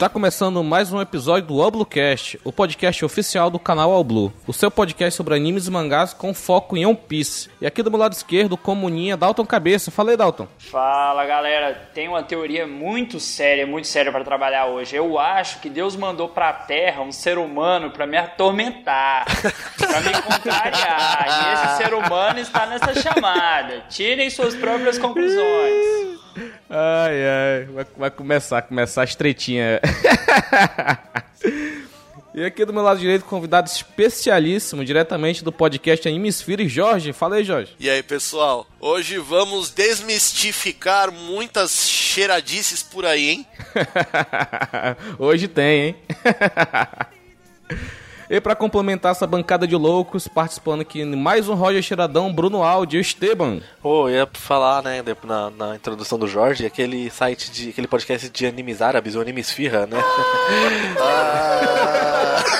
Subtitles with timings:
[0.00, 4.70] Está começando mais um episódio do Oblocast, o podcast oficial do canal Blue, o seu
[4.70, 7.50] podcast sobre animes e mangás com foco em One Piece.
[7.60, 9.90] E aqui do meu lado esquerdo, comuninha Dalton Cabeça.
[9.90, 10.48] Fala aí, Dalton.
[10.56, 11.90] Fala, galera.
[11.92, 14.96] Tem uma teoria muito séria, muito séria para trabalhar hoje.
[14.96, 19.26] Eu acho que Deus mandou pra Terra um ser humano para me atormentar,
[19.76, 21.26] para me contrariar.
[21.26, 23.84] E esse ser humano está nessa chamada.
[23.90, 26.20] Tirem suas próprias conclusões.
[26.68, 29.80] Ai, ai, vai, vai começar, começar a estreitinha.
[32.34, 37.12] e aqui do meu lado direito, convidado especialíssimo, diretamente do podcast Animesphere, Jorge.
[37.12, 37.74] Fala aí, Jorge.
[37.80, 38.66] E aí, pessoal?
[38.78, 43.46] Hoje vamos desmistificar muitas cheiradices por aí, hein?
[45.18, 45.96] Hoje tem, hein?
[48.30, 52.96] E para complementar essa bancada de loucos, participando aqui mais um Roger Cheiradão, Bruno Aldi
[52.96, 53.60] e Esteban.
[53.82, 57.70] Pô, eu ia falar, né, na, na, introdução do Jorge, aquele site de.
[57.70, 59.98] aquele podcast de animes árabes, o Animesfirra, né?
[61.00, 62.44] Ah.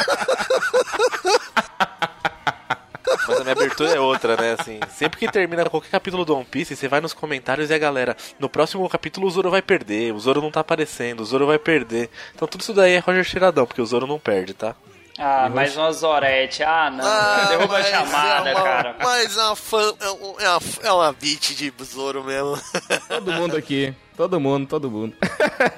[3.28, 4.56] Mas a minha abertura é outra, né?
[4.58, 7.78] Assim, sempre que termina qualquer capítulo do One Piece, você vai nos comentários e a
[7.78, 11.46] galera, no próximo capítulo o Zoro vai perder, o Zoro não tá aparecendo, o Zoro
[11.46, 12.10] vai perder.
[12.34, 14.74] Então tudo isso daí é Roger Cheiradão, porque o Zoro não perde, tá?
[15.22, 16.62] Ah, mais uma Zorete.
[16.62, 17.04] Ah, não.
[17.06, 18.96] Ah, Derruba a chamada, é uma, cara.
[19.02, 22.58] Mas é uma, fã, é, uma, é uma beat de Zoro mesmo.
[23.06, 23.94] Todo mundo aqui.
[24.16, 25.14] Todo mundo, todo mundo.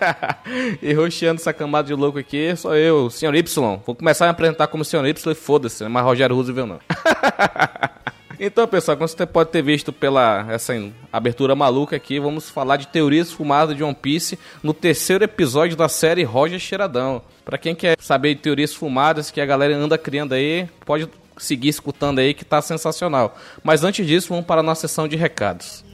[0.81, 3.35] e roxeando essa camada de louco aqui, sou eu, Sr.
[3.35, 3.81] Y.
[3.85, 5.07] Vou começar a me apresentar como Sr.
[5.07, 6.81] Y e foda-se, mas Rogério Roosevelt não.
[8.45, 10.73] Então, pessoal, como você pode ter visto pela essa
[11.13, 15.89] abertura maluca aqui, vamos falar de teorias fumadas de One Piece no terceiro episódio da
[15.89, 17.23] série Roger Cheiradão.
[17.45, 21.09] Para quem quer saber de teorias fumadas que a galera anda criando aí, pode
[21.39, 23.39] seguir escutando aí que tá sensacional.
[23.63, 25.85] Mas antes disso, vamos para a nossa sessão de recados.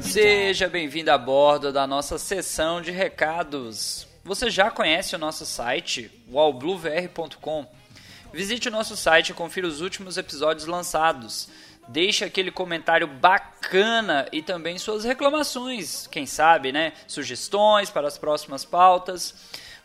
[0.00, 4.08] Seja bem-vindo a bordo da nossa sessão de recados.
[4.24, 7.78] Você já conhece o nosso site, wallbluevr.com?
[8.32, 11.48] Visite o nosso site e confira os últimos episódios lançados.
[11.88, 16.92] Deixe aquele comentário bacana e também suas reclamações, quem sabe, né?
[17.08, 19.34] Sugestões para as próximas pautas.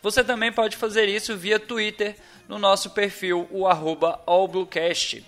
[0.00, 2.14] Você também pode fazer isso via Twitter
[2.48, 5.26] no nosso perfil, o allbluecast.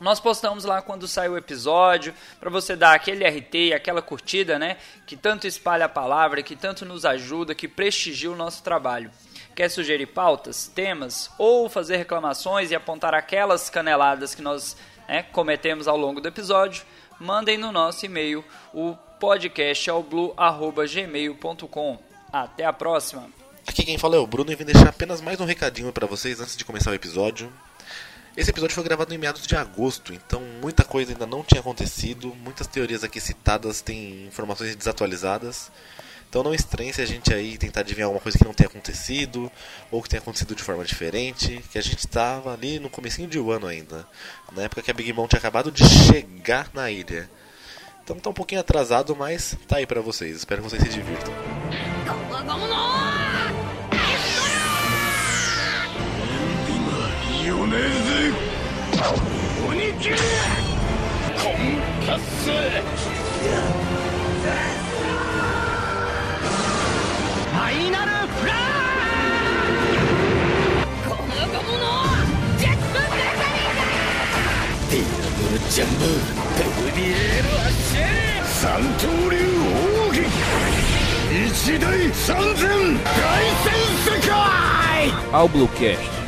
[0.00, 4.78] Nós postamos lá quando sai o episódio, para você dar aquele RT, aquela curtida, né?
[5.06, 9.12] Que tanto espalha a palavra, que tanto nos ajuda, que prestigia o nosso trabalho.
[9.60, 14.74] Quer sugerir pautas, temas ou fazer reclamações e apontar aquelas caneladas que nós
[15.06, 16.82] né, cometemos ao longo do episódio?
[17.18, 21.98] Mandem no nosso e-mail o podcastalblue.gmail.com.
[22.32, 23.28] Até a próxima!
[23.68, 26.40] Aqui quem fala é o Bruno e vim deixar apenas mais um recadinho para vocês
[26.40, 27.52] antes de começar o episódio.
[28.34, 32.34] Esse episódio foi gravado em meados de agosto, então muita coisa ainda não tinha acontecido,
[32.34, 35.70] muitas teorias aqui citadas têm informações desatualizadas.
[36.30, 39.50] Então não estranhe se a gente aí tentar adivinhar alguma coisa que não tenha acontecido,
[39.90, 43.36] ou que tenha acontecido de forma diferente, que a gente estava ali no comecinho de
[43.40, 44.06] um ano ainda,
[44.52, 47.28] na época que a Big Mom tinha acabado de chegar na ilha.
[48.04, 51.34] Então tá um pouquinho atrasado, mas tá aí pra vocês, espero que vocês se divirtam.
[67.70, 68.52] ァイナルフラ
[71.04, 71.84] ッの
[72.58, 73.42] ジェットリだ
[74.90, 75.04] ディー
[75.38, 75.88] ブルジャン
[76.96, 79.38] リエールアッシェ三刀流
[81.30, 82.66] 一大三千
[83.04, 83.08] 大
[83.62, 83.72] 戦
[84.04, 84.30] 世界。
[85.44, 86.19] ウブロキャッシュ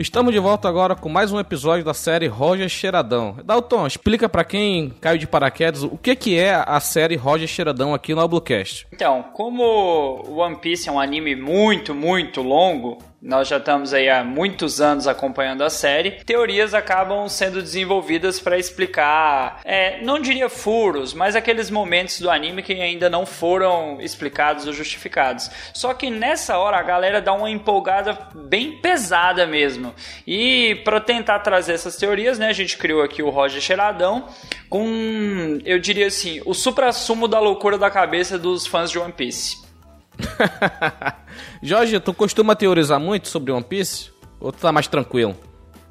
[0.00, 3.36] Estamos de volta agora com mais um episódio da série Roger Cheiradão.
[3.44, 8.14] Dalton, explica para quem caiu de paraquedas o que, é a série Roger Cheiradão aqui
[8.14, 8.86] no Bluecast.
[8.90, 14.24] Então, como One Piece é um anime muito, muito longo, nós já estamos aí há
[14.24, 16.12] muitos anos acompanhando a série.
[16.24, 22.62] Teorias acabam sendo desenvolvidas para explicar, é, não diria furos, mas aqueles momentos do anime
[22.62, 25.50] que ainda não foram explicados ou justificados.
[25.74, 29.94] Só que nessa hora a galera dá uma empolgada bem pesada mesmo.
[30.26, 34.28] E para tentar trazer essas teorias, né, a gente criou aqui o Roger Cheiradão
[34.68, 39.69] com, eu diria assim, o supra-sumo da loucura da cabeça dos fãs de One Piece.
[41.62, 44.10] Jorge, tu costuma teorizar muito sobre One Piece?
[44.38, 45.36] Ou tu tá mais tranquilo?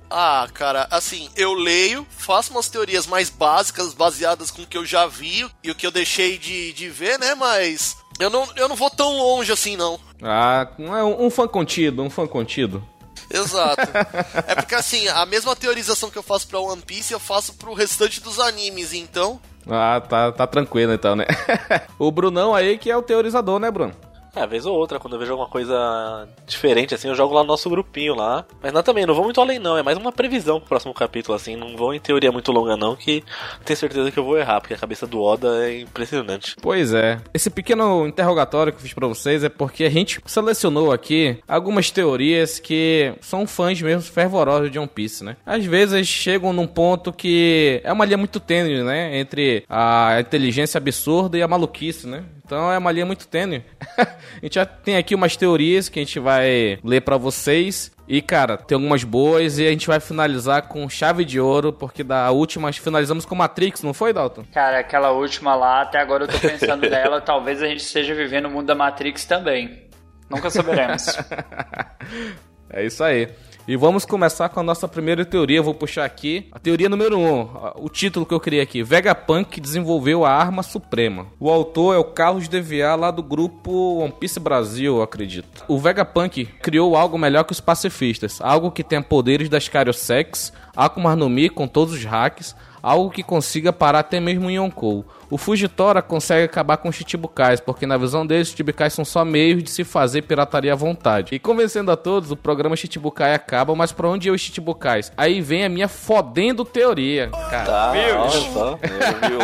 [0.10, 4.86] Ah, cara, assim, eu leio, faço umas teorias mais básicas, baseadas com o que eu
[4.86, 7.36] já vi e o que eu deixei de, de ver, né?
[7.36, 10.00] Mas eu não, eu não vou tão longe assim, não.
[10.22, 12.84] Ah, um, um fã contido, um fã contido.
[13.30, 13.88] Exato.
[14.48, 17.74] É porque assim, a mesma teorização que eu faço pra One Piece, eu faço pro
[17.74, 19.40] restante dos animes, então.
[19.70, 21.26] Ah, tá, tá tranquilo então, né?
[22.00, 23.94] o Brunão aí que é o teorizador, né, Bruno?
[24.36, 27.48] É, vez ou outra, quando eu vejo alguma coisa diferente, assim, eu jogo lá no
[27.48, 28.46] nosso grupinho lá.
[28.62, 31.36] Mas não também, não vou muito além não, é mais uma previsão pro próximo capítulo,
[31.36, 33.24] assim, não vou em teoria muito longa não, que
[33.66, 36.56] tenho certeza que eu vou errar, porque a cabeça do Oda é impressionante.
[36.62, 37.20] Pois é.
[37.34, 41.92] Esse pequeno interrogatório que eu fiz pra vocês é porque a gente selecionou aqui algumas
[41.92, 45.38] teorias que são fãs mesmo fervorosos de One Piece, né?
[45.46, 49.20] Às vezes chegam num ponto que é uma linha muito tênue, né?
[49.20, 52.24] Entre a inteligência absurda e a maluquice, né?
[52.50, 53.64] Então é uma linha muito tênue.
[53.96, 54.08] a
[54.42, 57.92] gente já tem aqui umas teorias que a gente vai ler para vocês.
[58.08, 62.04] E, cara, tem algumas boas e a gente vai finalizar com chave de ouro, porque
[62.04, 64.46] da última finalizamos com Matrix, não foi, Dalton?
[64.52, 68.48] Cara, aquela última lá, até agora eu tô pensando nela, talvez a gente esteja vivendo
[68.48, 69.84] o mundo da Matrix também.
[70.28, 71.06] Nunca saberemos.
[72.74, 73.30] é isso aí.
[73.70, 75.58] E vamos começar com a nossa primeira teoria.
[75.58, 78.82] Eu vou puxar aqui a teoria número 1, um, o título que eu criei aqui:
[78.82, 81.28] Vegapunk desenvolveu a arma suprema.
[81.40, 85.66] O autor é o Carlos Deviar, lá do grupo One Piece Brasil, acredito.
[85.68, 91.16] O Vegapunk criou algo melhor que os pacifistas, algo que tenha poderes das Kaiosex, Akuma
[91.16, 95.06] no Mi com todos os hacks, algo que consiga parar até mesmo em Yonkou.
[95.30, 99.24] O Fujitora consegue acabar com os Chichibukais, porque na visão deles, os Chichibukais são só
[99.24, 101.36] meios de se fazer pirataria à vontade.
[101.36, 105.12] E convencendo a todos, o programa Chichibukai acaba, mas pra onde é os Chichibukais?
[105.16, 107.30] Aí vem a minha fodendo teoria.
[107.50, 108.80] Cara, tá, olha só.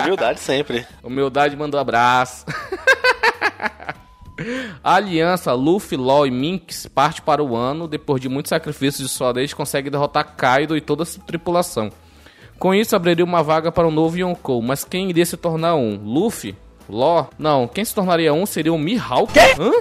[0.04, 0.86] Humildade sempre.
[1.04, 2.46] Humildade mandou abraço.
[4.84, 7.88] A aliança Luffy, Law e Minx parte para o ano.
[7.88, 11.90] Depois de muitos sacrifícios de sua vez, consegue derrotar Kaido e toda a sua tripulação.
[12.58, 16.00] Com isso, abriria uma vaga para um novo Yonkou, mas quem iria se tornar um?
[16.04, 16.56] Luffy?
[16.90, 17.30] Law?
[17.38, 19.34] Não, quem se tornaria um seria o Mihawk.
[19.34, 19.40] Quê?
[19.60, 19.72] Hã?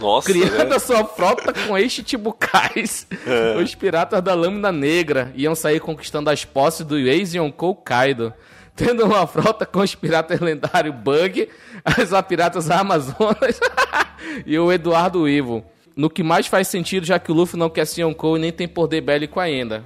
[0.00, 0.76] Nossa, Criando é.
[0.76, 3.06] a sua frota com ex-Chichibukais.
[3.24, 3.56] É.
[3.56, 8.32] Os piratas da Lâmina Negra iam sair conquistando as posses do ex-Yonkou Kaido.
[8.74, 11.48] Tendo uma frota com os piratas lendários Bug,
[11.84, 13.60] as piratas Amazonas
[14.44, 15.64] e o Eduardo Ivo.
[15.94, 18.50] No que mais faz sentido, já que o Luffy não quer ser Yonkou e nem
[18.50, 19.84] tem poder bélico ainda.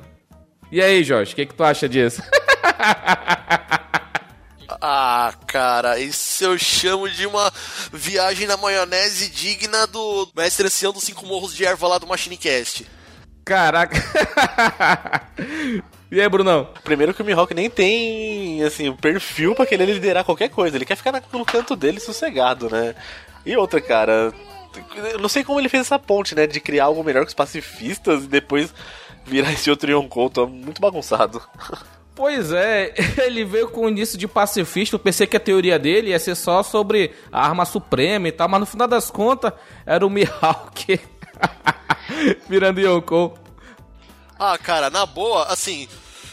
[0.71, 2.23] E aí, Jorge, o que, que tu acha disso?
[4.89, 7.53] Ah, cara, isso eu chamo de uma
[7.93, 12.87] viagem na maionese digna do mestre ancião dos cinco morros de erva lá do Machinecast.
[13.45, 13.97] Caraca.
[16.11, 16.69] e aí, Brunão?
[16.85, 20.77] Primeiro que o Mihawk nem tem, assim, perfil para querer liderar qualquer coisa.
[20.77, 22.95] Ele quer ficar no canto dele sossegado, né?
[23.45, 24.33] E outra, cara,
[25.13, 26.47] eu não sei como ele fez essa ponte, né?
[26.47, 28.75] De criar algo melhor que os pacifistas e depois
[29.27, 31.43] virar esse outro Yonkou, tá muito bagunçado.
[32.15, 32.95] Pois é,
[33.25, 36.35] ele veio com o início de pacifista, eu pensei que a teoria dele ia ser
[36.35, 39.53] só sobre a arma suprema e tal, mas no final das contas
[39.85, 40.99] era o Mihawk
[42.49, 43.37] virando Yonkou.
[44.39, 45.89] Ah, cara, na boa, assim,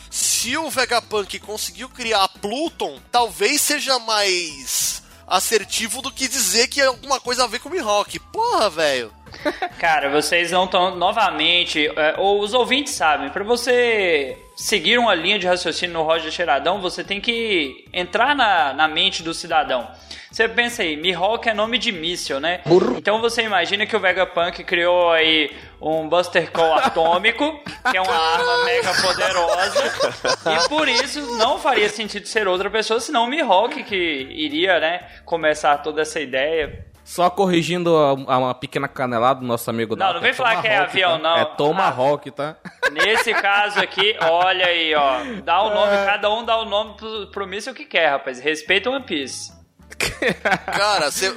[0.10, 6.86] se o Vegapunk conseguiu criar Pluton, talvez seja mais assertivo do que dizer que é
[6.86, 8.20] alguma coisa a ver com o Mihawk.
[8.20, 9.12] Porra, velho.
[9.80, 15.40] Cara, vocês não estão novamente, é, ou os ouvintes sabem, para você seguir uma linha
[15.40, 19.88] de raciocínio no Roger Cheiradão, você tem que entrar na, na mente do cidadão.
[20.34, 22.62] Você pensa aí, Mihawk é nome de míssil, né?
[22.66, 22.98] Burro.
[22.98, 27.62] Então você imagina que o Vegapunk criou aí um Buster Call atômico,
[27.92, 29.84] que é uma arma mega poderosa,
[30.52, 35.08] e por isso não faria sentido ser outra pessoa, senão o Mihawk que iria, né,
[35.24, 36.84] começar toda essa ideia.
[37.14, 40.68] Só corrigindo a, a uma pequena canelada do nosso amigo Não, não vem falar que
[40.68, 41.18] é avião, tá?
[41.20, 41.38] não.
[41.38, 42.56] É Tomahawk, tá?
[42.92, 45.20] Nesse caso aqui, olha aí, ó.
[45.44, 46.06] Dá o nome, é...
[46.06, 48.40] cada um dá o nome pro, pro míssil que quer, rapaz.
[48.40, 49.54] Respeita o One Piece.
[50.66, 51.32] Cara, você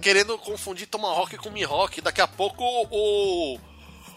[0.00, 3.58] querendo confundir Tomahawk com Mihawk, daqui a pouco o,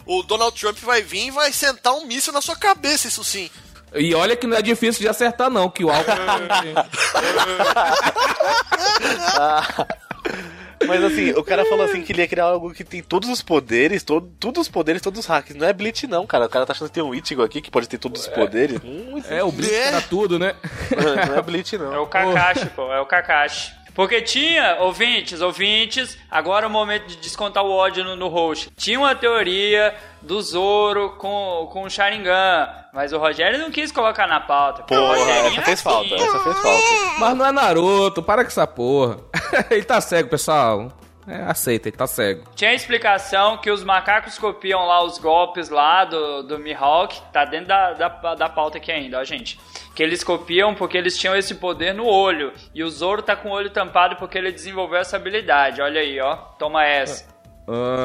[0.06, 3.50] o Donald Trump vai vir e vai sentar um míssil na sua cabeça, isso sim.
[3.92, 6.12] E olha que não é difícil de acertar, não, que o álcool.
[10.86, 13.42] Mas assim, o cara falou assim que ele ia criar algo que tem todos os
[13.42, 15.54] poderes, todo, todos os poderes, todos os hacks.
[15.54, 16.46] Não é Blitz, não, cara.
[16.46, 18.80] O cara tá achando que tem um Ichigo aqui que pode ter todos os poderes.
[18.82, 20.00] É, hum, é o Blitz é.
[20.00, 20.54] tudo, né?
[21.28, 21.92] Não é Blitz, não.
[21.92, 22.92] É o Kakashi, pô.
[22.92, 23.79] É o Kakashi.
[23.94, 28.70] Porque tinha, ouvintes, ouvintes, agora é o momento de descontar o ódio no, no host.
[28.76, 34.26] Tinha uma teoria do Zoro com, com o Sharingan, mas o Rogério não quis colocar
[34.26, 34.82] na pauta.
[34.82, 35.82] Porra, essa fez assim.
[35.82, 37.18] falta, essa fez falta.
[37.18, 39.18] Mas não é Naruto, para com essa porra.
[39.70, 40.92] ele tá cego, pessoal.
[41.26, 42.44] É, aceita, ele tá cego.
[42.56, 47.44] Tinha a explicação que os macacos copiam lá os golpes lá do, do Mihawk, tá
[47.44, 49.58] dentro da, da, da pauta aqui ainda, ó, gente.
[49.94, 52.52] Que eles copiam porque eles tinham esse poder no olho.
[52.74, 55.80] E o Zoro tá com o olho tampado porque ele desenvolveu essa habilidade.
[55.82, 56.36] Olha aí, ó.
[56.58, 57.28] Toma essa.
[57.66, 58.04] Uh,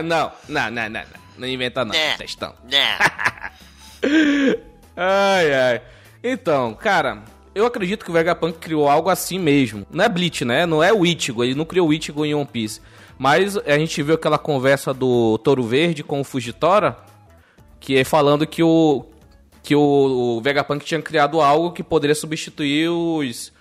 [0.04, 1.24] não, não, não, não, não.
[1.36, 2.16] Não inventa não, Né.
[2.16, 2.54] textão.
[2.70, 2.98] Né?
[4.96, 5.82] Ai, ai.
[6.22, 7.22] Então, cara,
[7.54, 9.86] eu acredito que o Vegapunk criou algo assim mesmo.
[9.90, 10.66] Não é Bleach, né?
[10.66, 11.42] Não é o Ichigo.
[11.42, 12.80] Ele não criou o Ichigo em One Piece.
[13.18, 16.96] Mas a gente viu aquela conversa do Touro Verde com o Fujitora,
[17.80, 19.04] que é falando que o
[19.64, 23.52] que o, o Vegapunk tinha criado algo que poderia substituir os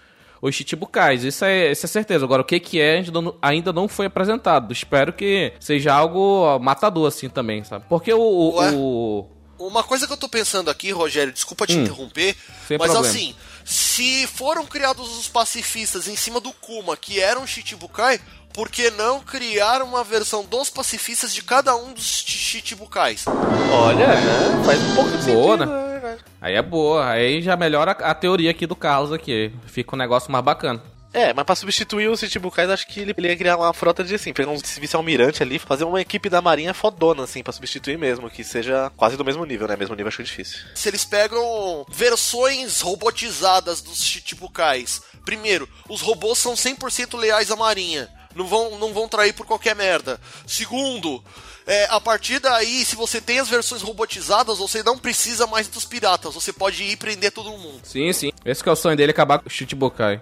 [0.42, 1.24] os Chichibukais.
[1.24, 2.26] Isso é, isso é certeza.
[2.26, 4.74] Agora, o que que é ainda não, ainda não foi apresentado.
[4.74, 7.86] Espero que seja algo matador assim também, sabe?
[7.88, 9.26] Porque o, o-
[9.58, 12.36] Uma coisa que eu tô pensando aqui, Rogério, desculpa te Hum, interromper,
[12.72, 13.08] mas problema.
[13.08, 13.34] assim,
[13.64, 18.20] se foram criados os pacifistas em cima do Kuma, que eram Chichibukai,
[18.54, 23.24] por que não criar uma versão dos pacifistas de cada um dos chi- Chichibukais?
[23.72, 24.64] Olha, né?
[24.66, 25.93] Faz um pouco de Boa, sentido, né?
[26.06, 26.24] É verdade.
[26.42, 29.52] Aí é boa, aí já melhora a teoria aqui do Carlos aqui.
[29.66, 30.82] Fica um negócio mais bacana.
[31.14, 34.16] É, mas pra substituir os Chichibukais, acho que ele, ele ia criar uma frota de,
[34.16, 38.32] assim, pegar um vice-almirante ali, fazer uma equipe da marinha fodona, assim, pra substituir mesmo,
[38.32, 39.76] que seja quase do mesmo nível, né?
[39.76, 40.60] Mesmo nível acho difícil.
[40.74, 48.10] Se eles pegam versões robotizadas dos Chichibukais, primeiro, os robôs são 100% leais à marinha.
[48.36, 50.20] Não vão, não vão trair por qualquer merda.
[50.46, 51.24] Segundo,
[51.66, 55.86] é, a partir daí, se você tem as versões robotizadas, você não precisa mais dos
[55.86, 56.34] piratas.
[56.34, 57.82] Você pode ir prender todo mundo.
[57.84, 58.32] Sim, sim.
[58.46, 60.22] Esse que é o sonho dele, acabar com o Chichibukai.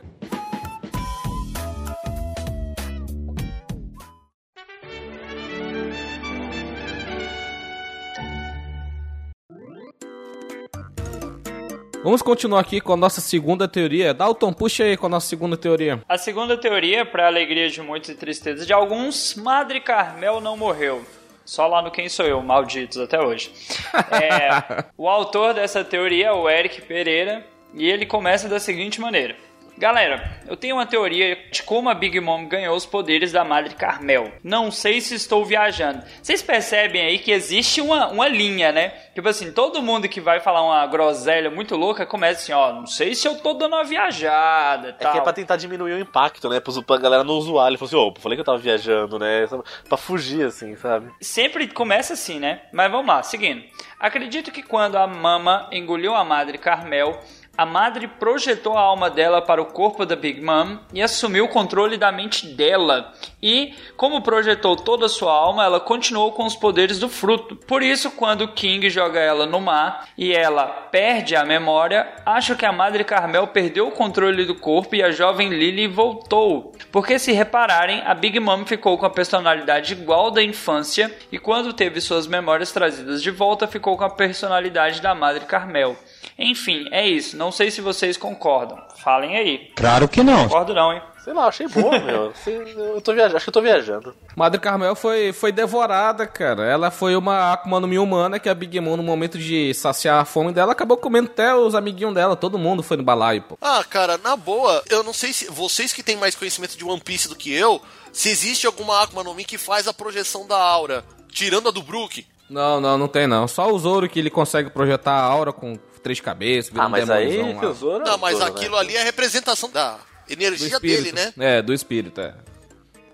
[12.03, 14.11] Vamos continuar aqui com a nossa segunda teoria.
[14.11, 16.01] Dalton, puxa aí com a nossa segunda teoria.
[16.09, 21.05] A segunda teoria, para alegria de muitos e tristeza de alguns, Madre Carmel não morreu.
[21.45, 23.51] Só lá no Quem Sou Eu, malditos até hoje.
[24.11, 29.35] É, o autor dessa teoria é o Eric Pereira e ele começa da seguinte maneira.
[29.81, 33.73] Galera, eu tenho uma teoria de como a Big Mom ganhou os poderes da Madre
[33.73, 34.31] Carmel.
[34.43, 36.03] Não sei se estou viajando.
[36.21, 38.89] Vocês percebem aí que existe uma, uma linha, né?
[39.15, 42.85] Tipo assim, todo mundo que vai falar uma groselha muito louca começa assim, ó, não
[42.85, 45.13] sei se eu tô dando uma viajada e É tal.
[45.13, 46.59] que é pra tentar diminuir o impacto, né?
[46.59, 47.67] Pra, galera não zoar.
[47.67, 49.47] Ele falou assim, ô, falei que eu tava viajando, né?
[49.89, 51.09] Pra fugir, assim, sabe?
[51.19, 52.61] Sempre começa assim, né?
[52.71, 53.63] Mas vamos lá, seguindo.
[53.99, 57.19] Acredito que quando a mama engoliu a madre Carmel,
[57.61, 61.47] a madre projetou a alma dela para o corpo da Big Mom e assumiu o
[61.47, 63.13] controle da mente dela.
[63.39, 67.55] E, como projetou toda a sua alma, ela continuou com os poderes do fruto.
[67.55, 72.65] Por isso, quando King joga ela no mar e ela perde a memória, acho que
[72.65, 76.71] a madre Carmel perdeu o controle do corpo e a jovem Lily voltou.
[76.91, 81.73] Porque se repararem, a Big Mom ficou com a personalidade igual da infância e quando
[81.73, 85.95] teve suas memórias trazidas de volta, ficou com a personalidade da madre Carmel.
[86.37, 87.37] Enfim, é isso.
[87.37, 88.77] Não sei se vocês concordam.
[88.97, 89.71] Falem aí.
[89.75, 90.43] Claro que não.
[90.43, 91.01] Concordo não, hein?
[91.23, 92.33] Sei lá, achei bom, meu.
[92.95, 94.15] Eu tô viajando, acho que eu tô viajando.
[94.35, 96.63] Madre Carmel foi, foi devorada, cara.
[96.65, 100.19] Ela foi uma Akuma no Mi humana que a Big Mom, no momento de saciar
[100.19, 102.35] a fome dela, acabou comendo até os amiguinhos dela.
[102.35, 103.57] Todo mundo foi no balaio, pô.
[103.61, 106.99] Ah, cara, na boa, eu não sei se vocês que têm mais conhecimento de One
[106.99, 107.79] Piece do que eu,
[108.11, 111.83] se existe alguma Akuma no Mi que faz a projeção da aura, tirando a do
[111.83, 112.25] Brook.
[112.49, 113.47] Não, não, não tem não.
[113.47, 116.89] Só o Zoro que ele consegue projetar a aura com três cabeças, vira Ah, um
[116.89, 117.69] mas aí lá.
[117.69, 118.03] o Zoro...
[118.03, 118.81] é Não, mas Zoro, aquilo né?
[118.81, 119.97] ali é a representação da
[120.29, 121.03] energia espírito.
[121.15, 121.57] dele, né?
[121.57, 122.33] É, do espírito, é.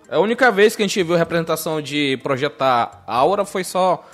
[0.10, 4.08] A única vez que a gente viu a representação de projetar a aura foi só.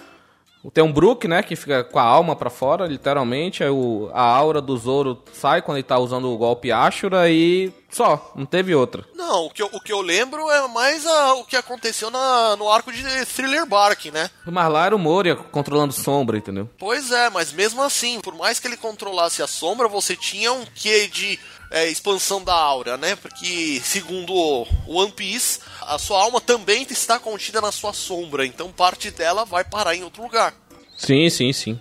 [0.72, 1.43] Tem um Brook, né?
[1.43, 3.63] Que fica com a alma pra fora, literalmente.
[3.63, 7.72] Aí o, a aura do Zoro sai quando ele tá usando o golpe Ashura e
[7.89, 9.03] só, não teve outra.
[9.13, 12.55] Não, o que eu, o que eu lembro é mais a- o que aconteceu na-
[12.55, 14.29] no arco de Thriller Bark, né?
[14.46, 16.70] Mas lá era o Moria controlando sombra, entendeu?
[16.79, 20.65] Pois é, mas mesmo assim, por mais que ele controlasse a sombra, você tinha um
[20.74, 21.39] quê de
[21.74, 23.15] é, expansão da aura, né?
[23.15, 28.72] Porque, segundo o One Piece, a sua alma também está contida na sua sombra, então
[28.72, 30.53] parte dela vai parar em outro lugar.
[30.96, 31.80] Sim, sim, sim.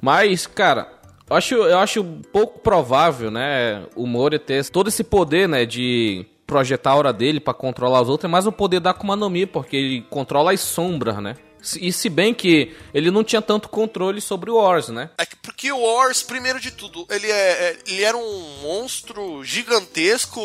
[0.00, 0.88] Mas, cara,
[1.28, 6.24] eu acho, eu acho pouco provável, né, o Moria ter todo esse poder, né, de
[6.46, 9.28] projetar a aura dele pra controlar os outros, é mais o poder da Akuma no
[9.28, 11.34] Mi, porque ele controla as sombras, né?
[11.80, 15.10] E se bem que ele não tinha tanto controle sobre o Wars, né?
[15.16, 19.44] É que porque o Wars, primeiro de tudo, ele, é, é- ele era um monstro
[19.44, 20.40] gigantesco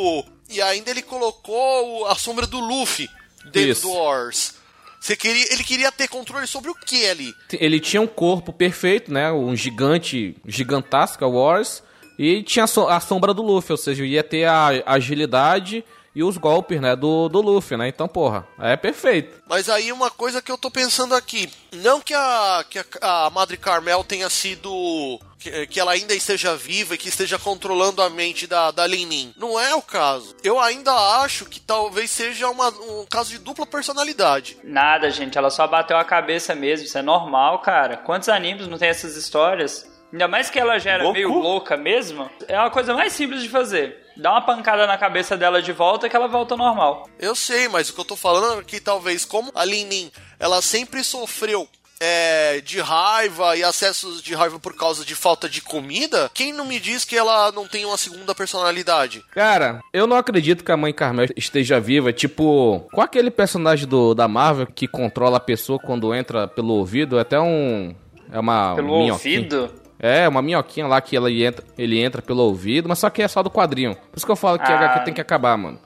[0.50, 3.10] e ainda ele colocou a sombra do Luffy
[3.46, 3.82] dentro Isso.
[3.82, 4.56] do Wars.
[5.00, 7.34] Você queria, ele queria ter controle sobre o que ali?
[7.54, 9.32] Ele tinha um corpo perfeito, né?
[9.32, 11.84] Um gigante, gigantesco, o Wars,
[12.18, 15.84] e tinha a sombra do Luffy, ou seja, ia ter a agilidade
[16.18, 17.88] e os golpes, né, do, do Luffy, né?
[17.88, 19.40] Então, porra, é perfeito.
[19.48, 23.30] Mas aí uma coisa que eu tô pensando aqui, não que a, que a, a
[23.30, 28.10] Madre Carmel tenha sido que, que, ela ainda esteja viva e que esteja controlando a
[28.10, 30.36] mente da, da Lin Não é o caso.
[30.44, 34.58] Eu ainda acho que talvez seja uma, um caso de dupla personalidade.
[34.64, 35.38] Nada, gente.
[35.38, 36.88] Ela só bateu a cabeça mesmo.
[36.88, 37.96] Isso é normal, cara.
[37.96, 39.88] Quantos animes não tem essas histórias?
[40.12, 41.14] Ainda mais que ela já era Goku?
[41.14, 42.28] meio louca mesmo.
[42.48, 46.10] É uma coisa mais simples de fazer dá uma pancada na cabeça dela de volta
[46.10, 47.10] que ela volta ao normal.
[47.20, 50.62] Eu sei, mas o que eu tô falando é que talvez como a Lin ela
[50.62, 51.68] sempre sofreu
[52.00, 56.66] é, de raiva e acessos de raiva por causa de falta de comida, quem não
[56.66, 59.24] me diz que ela não tem uma segunda personalidade?
[59.32, 62.14] Cara, eu não acredito que a mãe Carmel esteja viva.
[62.14, 67.18] Tipo, com aquele personagem do, da Marvel que controla a pessoa quando entra pelo ouvido?
[67.18, 67.96] É até um.
[68.32, 68.76] É uma.
[68.76, 69.87] Pelo ouvido?
[70.00, 73.28] É, uma minhoquinha lá que ela entra, ele entra pelo ouvido, mas só que é
[73.28, 73.96] só do quadrinho.
[73.96, 74.76] Por isso que eu falo que ah.
[74.76, 75.80] a HQ tem que acabar, mano.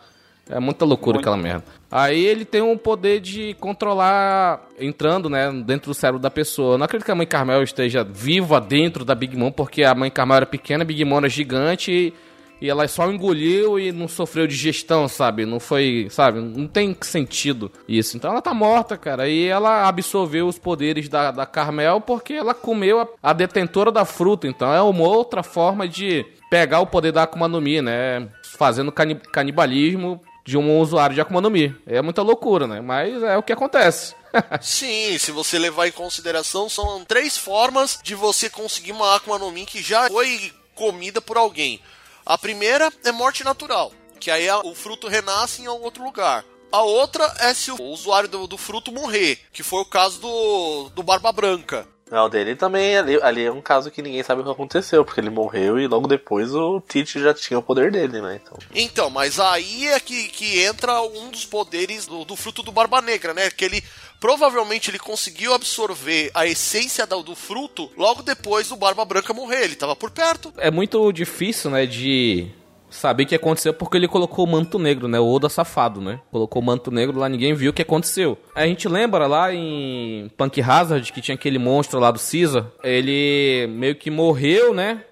[0.49, 1.29] É muita loucura Muito.
[1.29, 1.63] aquela merda.
[1.89, 6.77] Aí ele tem um poder de controlar entrando, né, dentro do cérebro da pessoa.
[6.77, 10.11] Não acredito que a mãe Carmel esteja viva dentro da Big Mom, porque a mãe
[10.11, 12.13] Carmel era pequena, a Big Mom era gigante e,
[12.61, 15.45] e ela só engoliu e não sofreu digestão, sabe?
[15.47, 16.39] Não foi, sabe?
[16.39, 18.15] Não tem sentido isso.
[18.15, 19.27] Então ela tá morta, cara.
[19.27, 24.05] E ela absorveu os poderes da, da Carmel porque ela comeu a, a detentora da
[24.05, 24.47] fruta.
[24.47, 28.29] Então é uma outra forma de pegar o poder da Akuma no Mi, né?
[28.43, 31.75] Fazendo canibalismo de um usuário de Akuma no Mi.
[31.87, 32.79] É muita loucura, né?
[32.79, 34.13] Mas é o que acontece.
[34.61, 39.51] Sim, se você levar em consideração, são três formas de você conseguir uma Akuma no
[39.51, 41.81] Mi que já foi comida por alguém.
[42.25, 46.45] A primeira é morte natural, que aí o fruto renasce em outro lugar.
[46.71, 50.89] A outra é se o usuário do, do fruto morrer, que foi o caso do,
[50.89, 51.87] do Barba Branca.
[52.11, 55.21] Não, dele também, ali, ali é um caso que ninguém sabe o que aconteceu, porque
[55.21, 58.37] ele morreu e logo depois o Tite já tinha o poder dele, né?
[58.41, 62.71] Então, então mas aí é que, que entra um dos poderes do, do fruto do
[62.71, 63.49] Barba Negra, né?
[63.49, 63.81] Que ele
[64.21, 69.63] provavelmente ele conseguiu absorver a essência do, fruto logo depois do Barba Branca morrer.
[69.63, 70.53] Ele estava por perto.
[70.57, 72.47] É muito difícil, né, de
[72.89, 75.19] saber o que aconteceu porque ele colocou o manto negro, né?
[75.19, 76.19] O Oda safado, né?
[76.29, 78.37] Colocou o manto negro lá, ninguém viu o que aconteceu.
[78.53, 82.67] A gente lembra lá em Punk Hazard que tinha aquele monstro lá do Caesar.
[82.83, 85.03] Ele meio que morreu, né?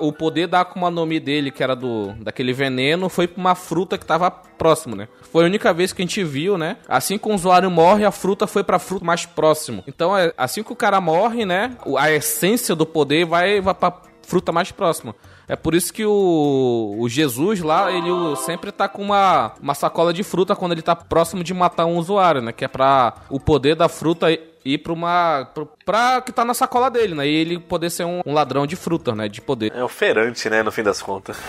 [0.00, 3.54] O poder da Akuma no Mi dele, que era do daquele veneno, foi pra uma
[3.54, 5.08] fruta que tava próximo, né?
[5.30, 6.78] Foi a única vez que a gente viu, né?
[6.88, 9.84] Assim que o usuário morre, a fruta foi pra fruta mais próximo.
[9.86, 11.76] Então, é, assim que o cara morre, né?
[11.98, 15.14] A essência do poder vai, vai pra fruta mais próxima.
[15.48, 20.12] É por isso que o, o Jesus lá, ele sempre tá com uma, uma sacola
[20.12, 22.52] de fruta quando ele tá próximo de matar um usuário, né?
[22.52, 24.26] Que é pra o poder da fruta
[24.74, 25.44] ir pra uma.
[25.54, 27.26] Pra, pra que tá na sacola dele, né?
[27.26, 29.28] E ele poder ser um, um ladrão de fruta, né?
[29.28, 29.72] De poder.
[29.74, 30.62] É oferante, né?
[30.62, 31.36] No fim das contas.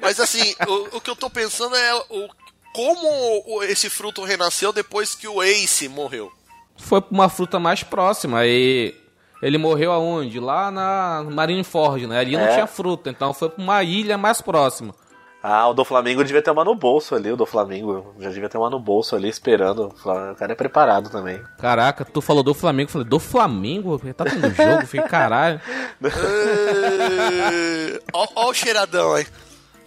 [0.00, 2.28] Mas assim, o, o que eu tô pensando é o,
[2.72, 6.32] como esse fruto renasceu depois que o Ace morreu.
[6.76, 8.46] Foi pra uma fruta mais próxima.
[8.46, 8.94] E
[9.42, 10.38] ele morreu aonde?
[10.40, 12.18] Lá na Marineford, né?
[12.20, 12.38] Ali é.
[12.38, 14.94] não tinha fruta, então foi pra uma ilha mais próxima.
[15.42, 18.14] Ah, o do Flamengo devia ter uma no bolso ali, o do Flamengo.
[18.18, 19.94] Já devia ter uma no bolso ali esperando.
[20.04, 21.40] O cara é preparado também.
[21.58, 23.98] Caraca, tu falou do Flamengo, eu falei, do Flamengo?
[24.14, 24.82] Tá tendo jogo?
[24.82, 25.60] Eu falei, caralho.
[28.12, 29.26] Ó o cheiradão aí.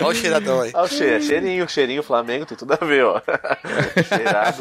[0.02, 0.72] Olha o cheiradão aí.
[0.74, 3.22] Olha o cheiro, cheirinho, cheirinho Flamengo, tem tudo a ver, ó.
[4.08, 4.58] Cheirado.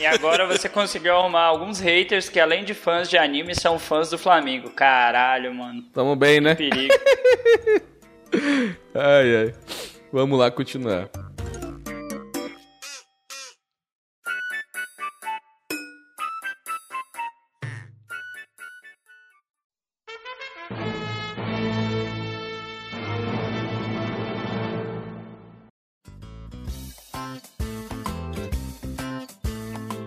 [0.00, 4.10] E agora você conseguiu arrumar alguns haters que, além de fãs de anime, são fãs
[4.10, 4.70] do Flamengo.
[4.70, 5.82] Caralho, mano.
[5.92, 6.54] Tamo bem, né?
[6.54, 6.94] Que perigo.
[8.94, 9.54] ai, ai.
[10.12, 11.08] Vamos lá continuar.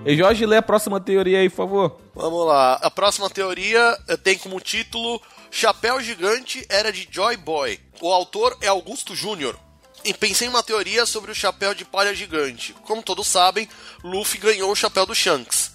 [0.06, 1.98] E Jorge, lê a próxima teoria aí, por favor.
[2.14, 2.76] Vamos lá.
[2.76, 7.80] A próxima teoria eh, tem como título Chapéu Gigante era de Joy Boy.
[8.00, 9.65] O autor é Augusto Júnior.
[10.14, 12.74] Pensei em uma teoria sobre o chapéu de palha gigante.
[12.84, 13.68] Como todos sabem,
[14.04, 15.72] Luffy ganhou o chapéu do Shanks.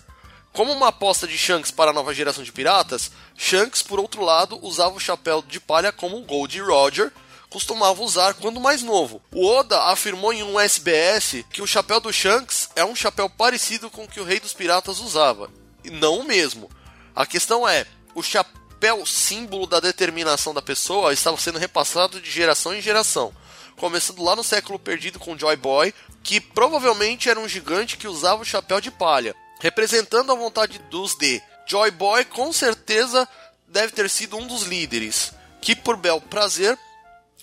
[0.53, 4.59] Como uma aposta de Shanks para a nova geração de piratas, Shanks, por outro lado,
[4.63, 7.13] usava o chapéu de palha como Gold Roger
[7.51, 9.21] costumava usar quando mais novo.
[9.35, 13.91] O Oda afirmou em um SBS que o chapéu do Shanks é um chapéu parecido
[13.91, 15.51] com o que o Rei dos Piratas usava,
[15.85, 16.71] e não o mesmo.
[17.15, 22.73] A questão é, o chapéu símbolo da determinação da pessoa estava sendo repassado de geração
[22.73, 23.35] em geração,
[23.77, 28.43] começando lá no século perdido com Joy Boy, que provavelmente era um gigante que usava
[28.43, 31.43] o chapéu de palha, representando a vontade dos D.
[31.67, 33.29] Joy Boy com certeza
[33.69, 36.79] deve ter sido um dos líderes, que por bel prazer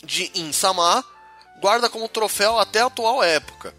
[0.04, 1.04] de Insama
[1.60, 3.74] guarda como troféu até a atual época.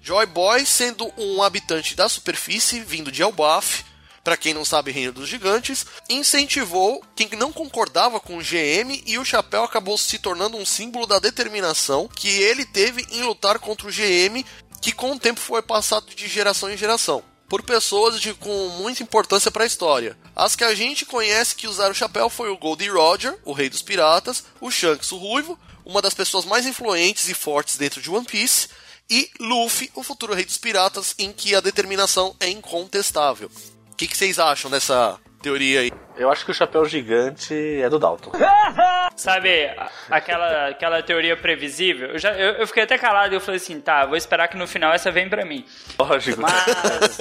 [0.00, 3.84] Joy Boy sendo um habitante da superfície, vindo de Elbaf,
[4.24, 9.18] para quem não sabe, Reino dos Gigantes, incentivou quem não concordava com o GM e
[9.18, 13.88] o chapéu acabou se tornando um símbolo da determinação que ele teve em lutar contra
[13.88, 14.44] o GM,
[14.80, 17.22] que com o tempo foi passado de geração em geração.
[17.48, 20.16] Por pessoas de, com muita importância para a história.
[20.34, 23.68] As que a gente conhece que usaram o chapéu foi o Goldie Roger, o rei
[23.68, 28.08] dos piratas, o Shanks, o ruivo, uma das pessoas mais influentes e fortes dentro de
[28.08, 28.68] One Piece,
[29.10, 33.50] e Luffy, o futuro rei dos piratas, em que a determinação é incontestável.
[34.02, 35.92] Que, que vocês acham dessa teoria aí?
[36.16, 38.32] Eu acho que o chapéu gigante é do Dalton.
[39.16, 39.70] Sabe,
[40.10, 42.10] aquela, aquela teoria previsível?
[42.10, 44.56] Eu, já, eu, eu fiquei até calado e eu falei assim, tá, vou esperar que
[44.56, 45.64] no final essa vem pra mim.
[45.98, 46.40] Lógico.
[46.40, 47.18] Mas,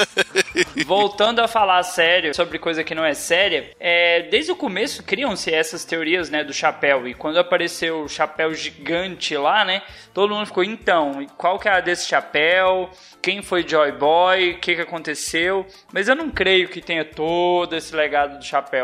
[0.86, 5.54] voltando a falar sério sobre coisa que não é séria, é, desde o começo criam-se
[5.54, 7.08] essas teorias, né, do chapéu.
[7.08, 9.82] E quando apareceu o chapéu gigante lá, né,
[10.14, 12.90] todo mundo ficou, então, qual que é a desse chapéu?
[13.22, 14.54] Quem foi Joy Boy?
[14.54, 15.66] O que, que aconteceu?
[15.94, 18.81] Mas eu não creio que tenha todo esse legado do chapéu.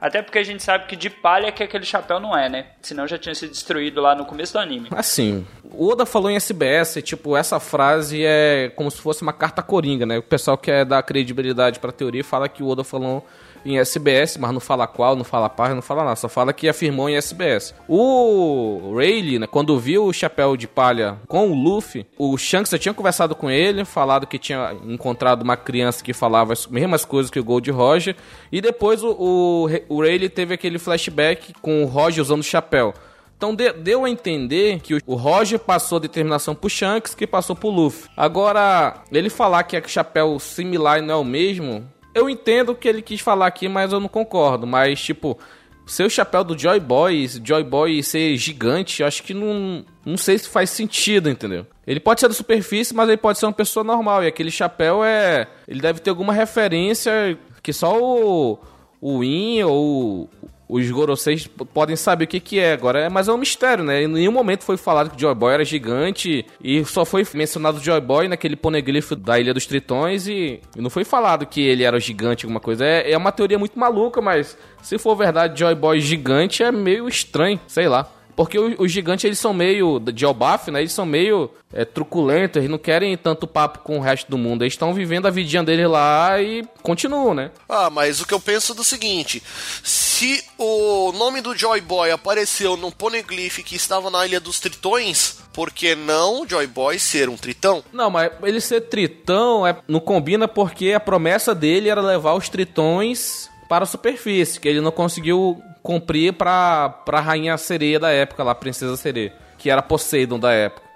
[0.00, 2.66] Até porque a gente sabe que de palha que aquele chapéu não é, né?
[2.80, 4.88] Senão já tinha sido destruído lá no começo do anime.
[4.92, 9.62] Assim, o Oda falou em SBS, tipo, essa frase é como se fosse uma carta
[9.62, 10.16] coringa, né?
[10.16, 13.26] O pessoal quer dar credibilidade pra teoria fala que o Oda falou
[13.64, 16.68] em SBS, mas não fala qual, não fala página, não fala nada, só fala que
[16.68, 17.74] afirmou em SBS.
[17.88, 22.78] O Rayleigh, né, quando viu o chapéu de palha com o Luffy, o Shanks já
[22.78, 27.30] tinha conversado com ele, falado que tinha encontrado uma criança que falava as mesmas coisas
[27.30, 28.16] que o Gold Roger,
[28.50, 32.94] e depois o, o, o Rayleigh teve aquele flashback com o Roger usando o chapéu.
[33.40, 37.70] Então deu a entender que o Roger passou a determinação pro Shanks, que passou pro
[37.70, 38.10] Luffy.
[38.14, 42.74] Agora, ele falar que é chapéu similar e não é o mesmo, eu entendo o
[42.74, 44.66] que ele quis falar aqui, mas eu não concordo.
[44.66, 45.38] Mas, tipo,
[45.86, 50.38] ser o chapéu do Joy Boy, Joy Boy ser gigante, acho que não, não sei
[50.38, 51.66] se faz sentido, entendeu?
[51.86, 54.22] Ele pode ser da superfície, mas ele pode ser uma pessoa normal.
[54.22, 55.48] E aquele chapéu é.
[55.66, 58.58] Ele deve ter alguma referência que só o.
[59.02, 60.28] O In ou
[60.70, 62.72] os Goroseis podem saber o que, que é.
[62.72, 64.04] Agora, é, mas é um mistério, né?
[64.04, 67.78] Em nenhum momento foi falado que o Joy Boy era gigante e só foi mencionado
[67.78, 71.82] o Joy Boy naquele poneglyph da Ilha dos Tritões e, não foi falado que ele
[71.82, 72.84] era gigante, alguma coisa.
[72.84, 77.08] É, é uma teoria muito maluca, mas se for verdade, Joy Boy gigante é meio
[77.08, 78.08] estranho, sei lá.
[78.40, 80.80] Porque os gigantes, eles são meio, de Elbaf, né?
[80.80, 84.62] Eles são meio é, truculentos, eles não querem tanto papo com o resto do mundo.
[84.62, 87.50] Eles estão vivendo a vidinha deles lá e continuam, né?
[87.68, 89.42] Ah, mas o que eu penso é do seguinte:
[89.84, 95.40] se o nome do Joy Boy apareceu no poneglyph que estava na Ilha dos Tritões,
[95.52, 97.84] por que não Joy Boy ser um tritão?
[97.92, 102.48] Não, mas ele ser tritão é, não combina porque a promessa dele era levar os
[102.48, 108.42] tritões para a superfície, que ele não conseguiu cumprir pra, pra rainha sereia da época,
[108.42, 110.88] lá, princesa sereia, que era Poseidon da época.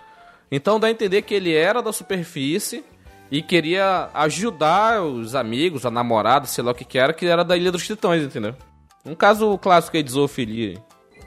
[0.50, 2.84] Então dá a entender que ele era da superfície
[3.30, 7.44] e queria ajudar os amigos, a namorada, sei lá o que que era, que era
[7.44, 8.54] da Ilha dos Tritões, entendeu?
[9.04, 10.76] Um caso clássico aí de zoofilia.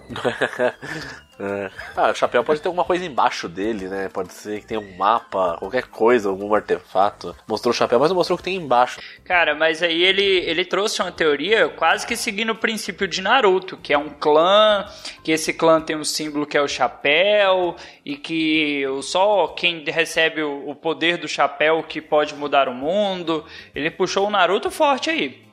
[1.39, 1.69] É.
[1.95, 4.09] Ah, o chapéu pode ter alguma coisa embaixo dele, né?
[4.09, 7.35] Pode ser que tenha um mapa, qualquer coisa, algum artefato.
[7.47, 8.99] Mostrou o chapéu, mas não mostrou o que tem embaixo.
[9.23, 13.77] Cara, mas aí ele, ele trouxe uma teoria quase que seguindo o princípio de Naruto,
[13.77, 14.85] que é um clã,
[15.23, 20.41] que esse clã tem um símbolo que é o chapéu, e que só quem recebe
[20.41, 23.45] o poder do chapéu que pode mudar o mundo.
[23.75, 25.46] Ele puxou o Naruto forte aí.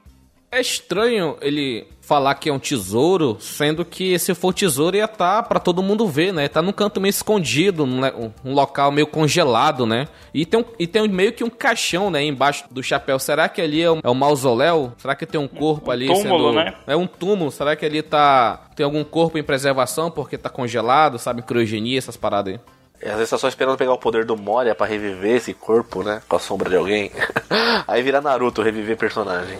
[0.54, 5.42] É estranho ele falar que é um tesouro, sendo que se for tesouro ia estar
[5.42, 6.46] tá para todo mundo ver, né?
[6.46, 8.02] Tá num canto meio escondido, num,
[8.44, 10.06] um local meio congelado, né?
[10.32, 13.18] E tem, um, e tem meio que um caixão, né, embaixo do chapéu.
[13.18, 14.92] Será que ali é um, é um mausoléu?
[14.96, 16.06] Será que tem um corpo um ali?
[16.06, 16.74] Túmulo, sendo, né?
[16.86, 17.50] É um túmulo.
[17.50, 22.16] Será que ali tá tem algum corpo em preservação porque tá congelado, sabe, criogenia, essas
[22.16, 22.60] paradas aí?
[23.04, 26.04] E às vezes tá só esperando pegar o poder do Moria para reviver esse corpo,
[26.04, 26.22] né?
[26.28, 27.10] Com a sombra de alguém.
[27.86, 29.58] Aí vira Naruto reviver personagem.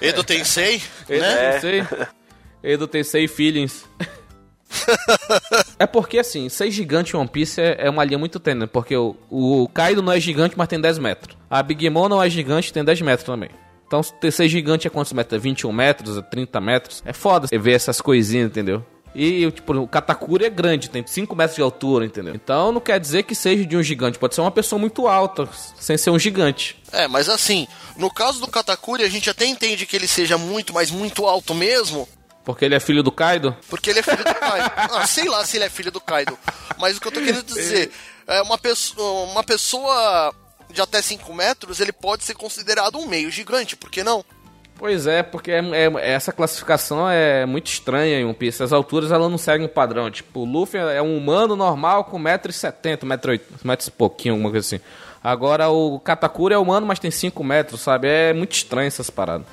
[0.00, 1.52] Edo Tensei, Edo né?
[1.52, 1.86] Tensei.
[2.62, 3.84] Edo Tensei Feelings.
[5.78, 8.96] é porque assim, ser gigante em One Piece é, é uma linha muito tênue, porque
[8.96, 11.36] o, o Kaido não é gigante, mas tem 10 metros.
[11.48, 13.50] A Big Mom não é gigante, tem 10 metros também.
[13.86, 15.42] Então, ser gigante é quantos metros?
[15.42, 17.02] 21 metros, 30 metros?
[17.04, 18.86] É foda você ver essas coisinhas, entendeu?
[19.14, 22.34] E, tipo, o Katakuri é grande, tem 5 metros de altura, entendeu?
[22.34, 25.48] Então não quer dizer que seja de um gigante, pode ser uma pessoa muito alta,
[25.78, 26.80] sem ser um gigante.
[26.92, 30.72] É, mas assim, no caso do Katakuri, a gente até entende que ele seja muito,
[30.72, 32.08] mas muito alto mesmo.
[32.44, 33.54] Porque ele é filho do Kaido?
[33.68, 34.70] Porque ele é filho do Kaido.
[34.92, 36.38] Ah, sei lá se ele é filho do Kaido.
[36.78, 37.90] Mas o que eu tô querendo dizer,
[38.26, 40.34] é uma pessoa, uma pessoa
[40.72, 44.24] de até 5 metros, ele pode ser considerado um meio gigante, por que não?
[44.80, 48.62] Pois é, porque é, é- essa classificação é muito estranha em One Piece.
[48.62, 50.10] As alturas ela não seguem um padrão.
[50.10, 54.66] Tipo, o Luffy é um humano normal com 1,70m, 1,80m metros e pouquinho, alguma coisa
[54.66, 54.82] assim.
[55.22, 58.08] Agora o Katakura é humano, mas tem 5 metros, sabe?
[58.08, 59.46] É muito estranho essas paradas.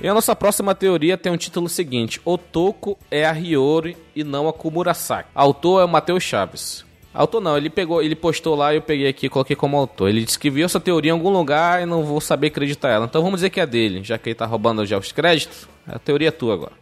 [0.00, 4.48] E a nossa próxima teoria tem um título seguinte: Otoko é a Hiyori e não
[4.48, 5.28] a Kumurasaki.
[5.34, 6.84] Autor é o Matheus Chaves.
[7.12, 10.08] Autor não, ele pegou, ele postou lá e eu peguei aqui e coloquei como autor.
[10.08, 13.06] Ele disse que viu essa teoria em algum lugar e não vou saber acreditar ela.
[13.06, 15.68] Então vamos dizer que é dele, já que ele tá roubando já os créditos.
[15.84, 16.72] A teoria é tua agora.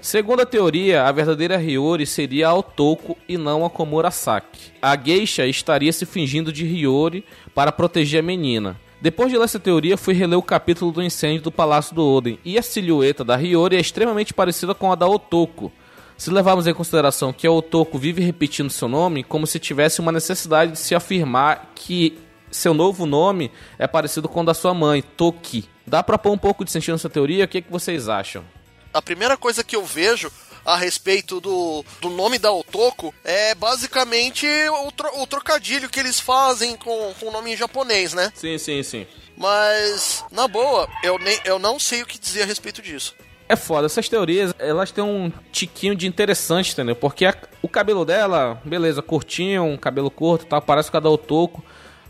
[0.00, 4.72] Segundo a teoria, a verdadeira Hiyori seria a Otoko e não a Komurasaki.
[4.80, 7.24] A geisha estaria se fingindo de Hiyori
[7.54, 8.80] para proteger a menina.
[9.00, 12.38] Depois de ler essa teoria, fui reler o capítulo do incêndio do Palácio do Oden,
[12.44, 15.70] e a silhueta da Hiyori é extremamente parecida com a da Otoko.
[16.16, 20.12] Se levarmos em consideração que a Otoko vive repetindo seu nome, como se tivesse uma
[20.12, 22.16] necessidade de se afirmar que
[22.50, 25.68] seu novo nome é parecido com o da sua mãe, Toki.
[25.86, 27.44] Dá pra pôr um pouco de sentido nessa teoria?
[27.44, 28.44] O que, que vocês acham?
[28.92, 30.30] A primeira coisa que eu vejo
[30.64, 34.46] a respeito do, do nome da Otoko é basicamente
[34.86, 38.32] o, tro- o trocadilho que eles fazem com, com o nome em japonês, né?
[38.34, 39.06] Sim, sim, sim.
[39.36, 43.14] Mas, na boa, eu, nem, eu não sei o que dizer a respeito disso.
[43.46, 46.96] É foda, essas teorias, elas têm um tiquinho de interessante, entendeu?
[46.96, 51.00] Porque a- o cabelo dela, beleza, curtinho, um cabelo curto e tal, parece com a
[51.00, 51.62] da Otoko.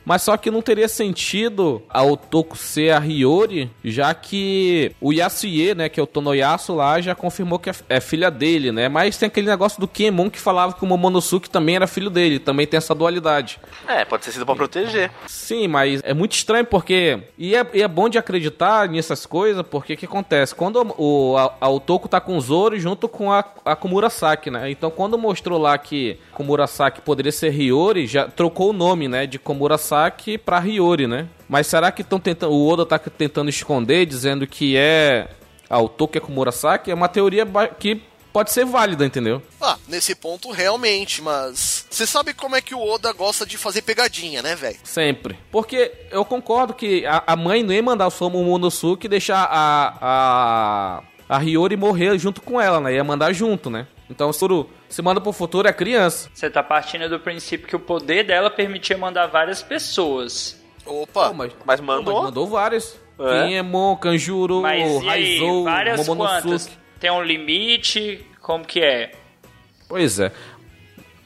[0.05, 5.75] Mas só que não teria sentido a Otoko ser a Hiyori, já que o Yasuye,
[5.75, 8.89] né, que é o Tonoyasu lá, já confirmou que é- é filha dele, né?
[8.89, 12.39] Mas tem aquele negócio do Kemon que falava que o Momonosuke também era filho dele,
[12.39, 13.59] também tem essa dualidade.
[13.89, 15.11] É, pode ter sido pra proteger.
[15.27, 17.21] Sim, mas é muito estranho porque.
[17.39, 20.55] E é, e é bom de acreditar nessas coisas, porque o que acontece?
[20.55, 24.71] Quando o, a, a Otoko tá com o Zoro junto com a, a Komurasaki, né?
[24.71, 29.27] Então quando mostrou lá que Komurasaki poderia ser Hiyori, já trocou o nome, né?
[29.27, 29.39] De
[30.45, 31.29] Pra Hiyori, né?
[31.49, 32.53] Mas será que estão tentando.
[32.53, 35.29] O Oda tá tentando esconder, dizendo que é.
[35.69, 36.91] A Otoko é Komurasaki?
[36.91, 37.47] É uma teoria
[37.79, 38.01] que
[38.33, 39.41] pode ser válida, entendeu?
[39.61, 41.87] Ah, nesse ponto realmente, mas.
[41.91, 44.77] Você sabe como é que o Oda gosta de fazer pegadinha, né, velho?
[44.85, 45.39] Sempre.
[45.51, 49.95] Porque eu concordo que a, a mãe não ia mandar o Momonosuke e deixar a,
[51.29, 52.95] a, a Hiyori morrer junto com ela, né?
[52.95, 53.87] Ia mandar junto, né?
[54.11, 56.31] Então, o- se manda pro futuro é criança.
[56.33, 60.57] Você tá partindo do princípio que o poder dela permitia mandar várias pessoas.
[60.87, 61.31] Opa!
[61.31, 62.15] Pô, mas, Mas pô, mandou.
[62.15, 62.97] mas mandou vários.
[63.19, 63.47] É.
[63.47, 66.43] Kinemon, Kanjuro, Mas e aí, Raizou, várias Momonosuke.
[66.43, 66.71] quantas?
[67.01, 68.25] Tem um limite?
[68.41, 69.11] Como que é?
[69.89, 70.31] Pois é.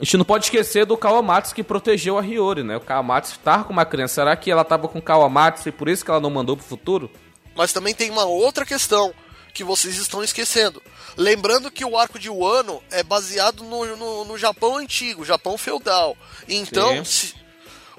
[0.01, 2.77] A gente não pode esquecer do Kawamatsu que protegeu a Hiyori, né?
[2.77, 4.15] O Kawamatsu tava com uma criança.
[4.15, 6.65] Será que ela tava com o Kawamatsu e por isso que ela não mandou pro
[6.65, 7.11] futuro?
[7.55, 9.13] Mas também tem uma outra questão
[9.53, 10.81] que vocês estão esquecendo.
[11.19, 16.17] Lembrando que o arco de Wano é baseado no, no, no Japão antigo, Japão feudal.
[16.49, 17.35] Então, se-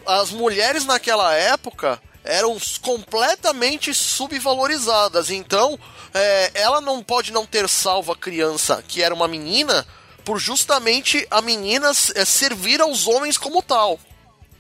[0.06, 5.30] as mulheres naquela época eram completamente subvalorizadas.
[5.30, 5.78] Então,
[6.14, 9.86] é, ela não pode não ter salvo a criança, que era uma menina,
[10.24, 14.00] por justamente a menina é, servir aos homens como tal.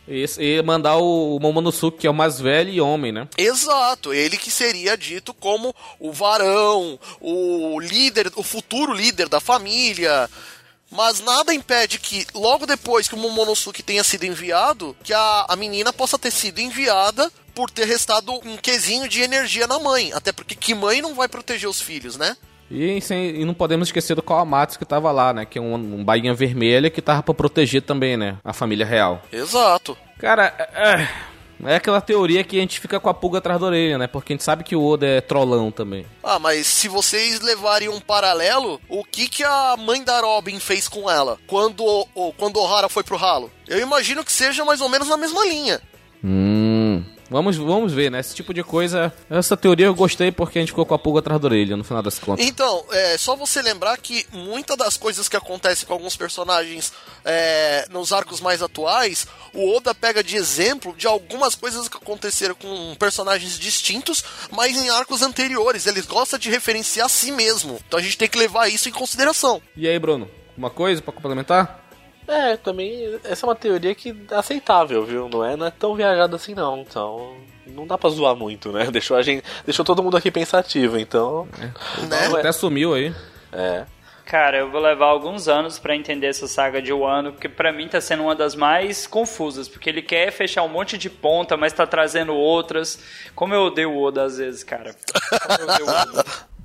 [0.09, 3.27] E, mandar o Momonosuke, que é o mais velho e homem, né?
[3.37, 10.27] Exato, ele que seria dito como o varão, o líder, o futuro líder da família.
[10.91, 15.55] Mas nada impede que, logo depois que o Momonosuke tenha sido enviado, que a, a
[15.55, 20.11] menina possa ter sido enviada por ter restado um quesinho de energia na mãe.
[20.13, 22.35] Até porque que mãe não vai proteger os filhos, né?
[22.71, 25.45] E, sem- e não podemos esquecer do Kawamatsu que tava lá, né?
[25.45, 28.37] Que é um, um bainha vermelha que tava pra proteger também, né?
[28.43, 29.21] A família real.
[29.33, 29.97] Exato.
[30.19, 31.07] Cara, é,
[31.71, 34.05] é aquela teoria que a gente fica com a pulga atrás da orelha, né?
[34.05, 36.05] Porque a gente sabe que o Oda é trollão também.
[36.23, 40.87] Ah, mas se vocês levarem um paralelo, o que, que a mãe da Robin fez
[40.87, 43.51] com ela quando, o- quando o Hara foi pro ralo?
[43.67, 45.81] Eu imagino que seja mais ou menos na mesma linha.
[46.23, 47.03] Hum.
[47.29, 48.19] Vamos, vamos ver, né?
[48.19, 49.13] Esse tipo de coisa.
[49.29, 51.83] Essa teoria eu gostei porque a gente ficou com a pulga atrás da orelha, no
[51.83, 52.45] final das contas.
[52.45, 56.91] Então, é só você lembrar que muitas das coisas que acontecem com alguns personagens
[57.23, 62.55] é, nos arcos mais atuais, o Oda pega de exemplo de algumas coisas que aconteceram
[62.55, 65.85] com personagens distintos, mas em arcos anteriores.
[65.85, 67.79] Ele gosta de referenciar a si mesmo.
[67.87, 69.61] Então a gente tem que levar isso em consideração.
[69.75, 70.29] E aí, Bruno?
[70.57, 71.88] Uma coisa pra complementar?
[72.29, 73.19] É, também.
[73.23, 75.27] Essa é uma teoria que é aceitável, viu?
[75.27, 76.79] Não é, não é tão viajada assim, não.
[76.79, 77.35] Então.
[77.67, 78.85] Não dá pra zoar muito, né?
[78.91, 81.47] Deixou, a gente, deixou todo mundo aqui pensativo, então.
[81.57, 81.73] Né?
[82.29, 83.13] Não é- Até sumiu aí.
[83.51, 83.85] É.
[84.25, 87.87] Cara, eu vou levar alguns anos pra entender essa saga de Wano, porque pra mim
[87.87, 91.73] tá sendo uma das mais confusas, porque ele quer fechar um monte de ponta, mas
[91.73, 92.99] tá trazendo outras.
[93.33, 94.93] Como eu odeio o Oda às vezes, cara.
[95.47, 95.89] Como eu odeio o
[96.19, 96.25] Oda.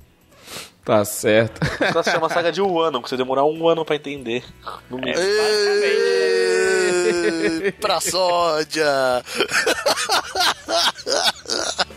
[0.85, 1.61] Tá certo.
[1.81, 4.45] Ela se chama Saga de Wano, que você demorar um ano pra entender.
[4.91, 5.19] No mínimo.
[5.19, 6.13] Êêêê,
[7.73, 9.25] pra sódia!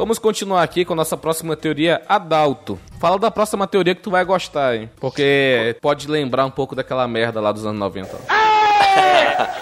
[0.00, 2.80] Vamos continuar aqui com nossa próxima teoria, Adalto.
[2.98, 4.90] Fala da próxima teoria que tu vai gostar, hein?
[4.98, 8.16] Porque pode lembrar um pouco daquela merda lá dos anos 90.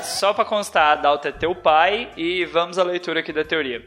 [0.05, 3.85] Só pra constar, Adalto é teu pai e vamos à leitura aqui da teoria.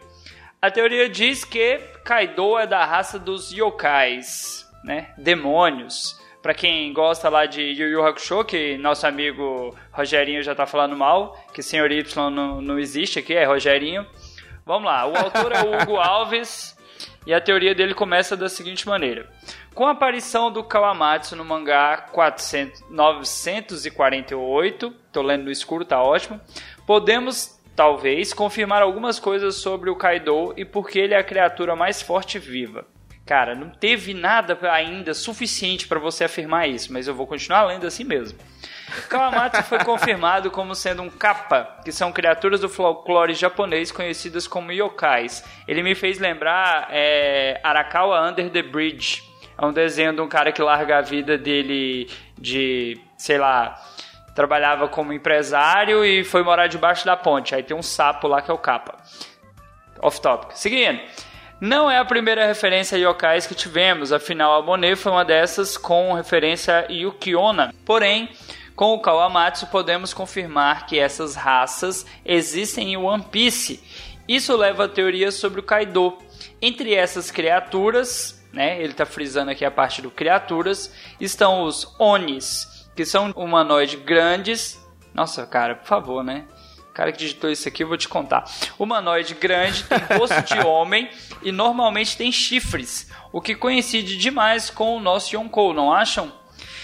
[0.61, 5.13] A teoria diz que Kaido é da raça dos yokais, né?
[5.17, 6.19] Demônios.
[6.41, 10.97] Pra quem gosta lá de Yu Yu Hakusho, que nosso amigo Rogerinho já tá falando
[10.97, 14.05] mal, que Senhor Y não, não existe aqui, é Rogerinho.
[14.71, 16.77] Vamos lá, o autor é o Hugo Alves
[17.27, 19.29] e a teoria dele começa da seguinte maneira.
[19.75, 26.39] Com a aparição do Kawamatsu no mangá 400, 948, tô lendo no escuro, tá ótimo,
[26.87, 31.75] podemos talvez confirmar algumas coisas sobre o Kaido e por que ele é a criatura
[31.75, 32.85] mais forte viva.
[33.25, 37.85] Cara, não teve nada ainda suficiente para você afirmar isso, mas eu vou continuar lendo
[37.85, 38.39] assim mesmo.
[39.09, 44.71] Kawamatsu foi confirmado como sendo um kappa, que são criaturas do folclore japonês conhecidas como
[44.71, 45.43] yokais.
[45.67, 49.23] Ele me fez lembrar é, Arakawa Under the Bridge.
[49.57, 53.79] É um desenho de um cara que larga a vida dele de, sei lá,
[54.35, 57.53] trabalhava como empresário e foi morar debaixo da ponte.
[57.53, 58.97] Aí tem um sapo lá que é o kappa.
[60.01, 60.51] Off topic.
[60.53, 60.99] Seguindo.
[61.61, 65.77] Não é a primeira referência a yokais que tivemos, afinal a Monet foi uma dessas
[65.77, 67.71] com referência a Yukiona.
[67.85, 68.29] Porém,
[68.81, 73.79] com o Kawamatsu podemos confirmar que essas raças existem em One Piece.
[74.27, 76.17] Isso leva a teorias sobre o Kaido.
[76.59, 82.89] Entre essas criaturas, né, ele está frisando aqui a parte do criaturas, estão os Onis,
[82.95, 84.83] que são humanoides grandes.
[85.13, 86.45] Nossa, cara, por favor, né?
[86.89, 88.45] O cara que digitou isso aqui, eu vou te contar.
[88.79, 91.07] Humanoide grande, tem rosto de homem
[91.43, 96.40] e normalmente tem chifres, o que coincide demais com o nosso Yonkou, não acham?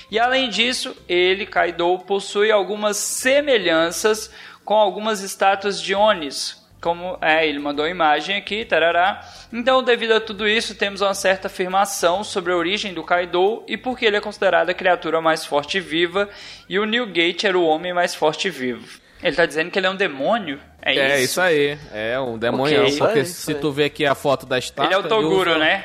[0.10, 4.32] E além disso, ele, Kaido, possui algumas semelhanças
[4.64, 6.66] com algumas estátuas de Onis.
[6.80, 9.28] Como é, ele mandou a imagem aqui, tarará.
[9.52, 13.76] Então, devido a tudo isso, temos uma certa afirmação sobre a origem do Kaido e
[13.76, 16.30] porque ele é considerado a criatura mais forte e viva,
[16.70, 19.00] e o Newgate era o homem mais forte e vivo.
[19.24, 20.60] Ele tá dizendo que ele é um demônio?
[20.80, 21.24] É, É isso?
[21.32, 21.78] isso aí.
[21.92, 22.84] É um demônio.
[22.84, 22.98] Ok.
[23.00, 24.86] Porque Isso se tu ver aqui a foto da estátua.
[24.86, 25.84] Ele é o Toguro, usa- né?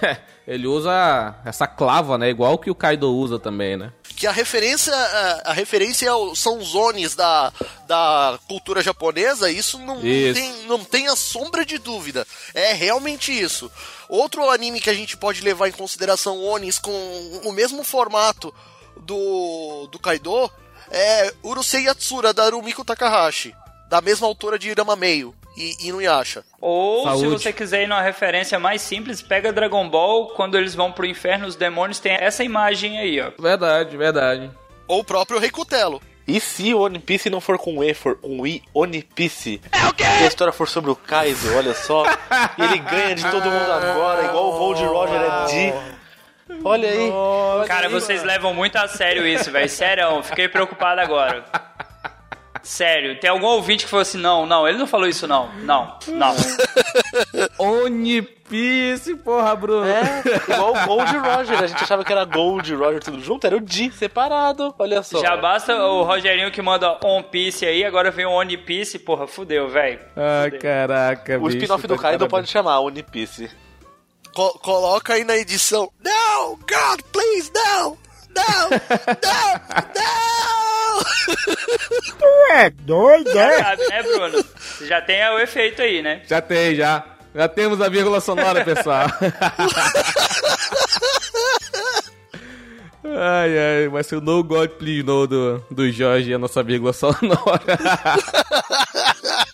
[0.48, 2.30] ele usa essa clava, né?
[2.30, 3.92] Igual que o Kaido usa também, né?
[4.16, 7.52] Que a referência, a, a referência ao- são os Onis da,
[7.86, 10.34] da cultura japonesa, isso não, não Isso.
[10.40, 12.26] tem, não tem a sombra de dúvida.
[12.54, 13.70] É realmente isso.
[14.08, 16.90] Outro anime que a gente pode levar em consideração Onis com
[17.44, 18.52] o mesmo formato
[18.96, 20.50] do, do Kaido
[20.90, 23.54] é Urusei Yatsura, da Rumiko Takahashi.
[23.88, 26.44] Da mesma autora de Irama Meio e Inuyasha.
[26.60, 27.28] Ou, se Saúde.
[27.28, 31.46] você quiser ir numa referência mais simples, pega Dragon Ball, quando eles vão pro inferno,
[31.46, 33.30] os demônios têm essa imagem aí, ó.
[33.40, 34.50] Verdade, verdade.
[34.86, 36.00] Ou o próprio Reikutelo.
[36.26, 39.60] E se o One Piece não for com E, for com I, One Piece?
[39.72, 40.04] É o quê?
[40.04, 42.04] Se a história for sobre o Kaido, olha só.
[42.58, 45.98] e ele ganha de todo mundo agora, igual o Gold Roger é de.
[46.64, 47.10] Olha aí.
[47.10, 47.92] olha Cara, aí.
[47.92, 49.68] vocês levam muito a sério isso, velho.
[49.68, 51.44] Sério, fiquei preocupado agora.
[52.68, 55.48] Sério, tem algum ouvinte que falou assim: não, não, ele não falou isso, não.
[55.60, 56.34] Não, não.
[57.58, 59.86] One Piece, porra, Bruno.
[59.86, 61.62] É, igual o Gold Roger.
[61.62, 64.74] A gente achava que era Gold Roger tudo junto, era o D separado.
[64.78, 65.18] Olha só.
[65.18, 69.26] Já basta o Rogerinho que manda One Piece aí, agora vem o One Piece, porra,
[69.26, 70.00] fudeu, velho.
[70.14, 73.50] Ai, caraca, O spin-off do Kaido pode chamar One Piece.
[74.34, 75.90] Co- coloca aí na edição.
[76.04, 77.50] No, God, please,
[78.38, 78.70] no!
[82.86, 82.86] No!
[82.86, 82.86] No!
[82.86, 83.24] No!
[83.58, 84.44] Sabe, né, Bruno?
[84.86, 86.22] Já tem o efeito aí, né?
[86.26, 87.04] Já tem, já.
[87.34, 89.06] Já temos a vírgula sonora, pessoal.
[93.04, 96.92] ai, ai, vai ser o No God Please No do, do Jorge, a nossa vírgula
[96.92, 97.28] sonora.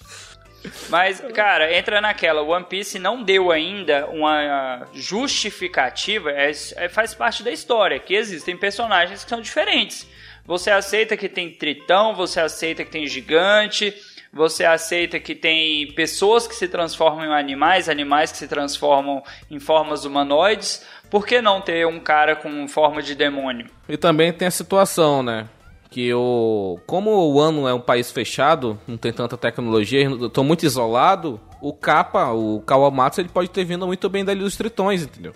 [0.88, 2.42] Mas, cara, entra naquela.
[2.42, 8.56] One Piece não deu ainda uma justificativa, é, é- faz parte da história, que existem
[8.56, 10.06] personagens que são diferentes.
[10.44, 13.94] Você aceita que tem tritão, você aceita que tem gigante,
[14.30, 19.58] você aceita que tem pessoas que se transformam em animais, animais que se transformam em
[19.58, 20.84] formas humanoides.
[21.08, 23.66] Por que não ter um cara com forma de demônio?
[23.88, 25.48] E também tem a situação, né?
[25.94, 26.76] Que o.
[26.88, 31.40] Como o ano é um país fechado, não tem tanta tecnologia, eu tô muito isolado,
[31.60, 35.32] o Kappa, o Kawamatsu, ele pode ter vindo muito bem dali dos tritões, entendeu?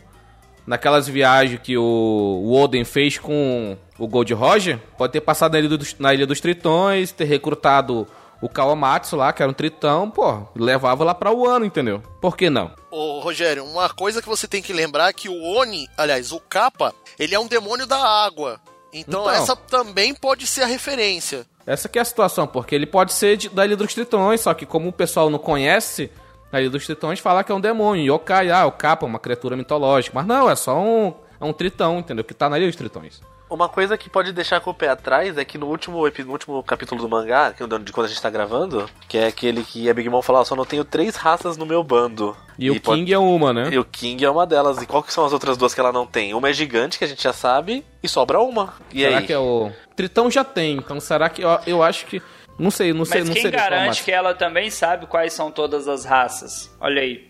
[0.66, 5.60] naquelas viagens que o, o Oden fez com o Gold Roger, pode ter passado na
[5.60, 8.04] Ilha, dos, na Ilha dos Tritões, ter recrutado
[8.42, 12.02] o Kawamatsu lá, que era um tritão, pô, levava lá pra Wano, entendeu?
[12.20, 12.72] Por que não?
[12.90, 16.40] Ô, Rogério, uma coisa que você tem que lembrar é que o Oni, aliás, o
[16.40, 18.60] Kappa, ele é um demônio da água.
[18.92, 19.30] Então, Então.
[19.30, 21.46] essa também pode ser a referência.
[21.66, 24.54] Essa que é a situação, porque ele pode ser de- da Ilha dos Tritões, só
[24.54, 26.10] que como o pessoal não conhece
[26.50, 28.14] a Ilha dos Tritões, fala que é um demônio.
[28.14, 30.12] Yokai, ah, o Kappa, uma criatura mitológica.
[30.14, 32.24] Mas não, é só um, é um tritão, entendeu?
[32.24, 33.20] Que tá na Ilha dos Tritões.
[33.50, 36.62] Uma coisa que pode deixar com o pé atrás é que no último, no último
[36.62, 39.62] capítulo do mangá, que é o de quando a gente tá gravando, que é aquele
[39.64, 42.36] que a Big Mom fala, "Ó, só não tenho três raças no meu bando.
[42.58, 43.68] E, o pode- King é uma, né?
[43.72, 44.82] E o King é uma delas.
[44.82, 46.34] E qual que são as outras duas que ela não tem?
[46.34, 48.74] Uma é gigante, que a gente já sabe, e sobra uma.
[48.92, 49.26] E será aí?
[49.26, 49.70] que é o...
[49.96, 51.42] Tritão já tem, então será que...
[51.42, 52.20] Eu, eu acho que...
[52.58, 54.04] Não sei, não sei, Mas não quem seria garante traumático.
[54.04, 56.74] que ela também sabe quais são todas as raças?
[56.80, 57.27] Olha aí.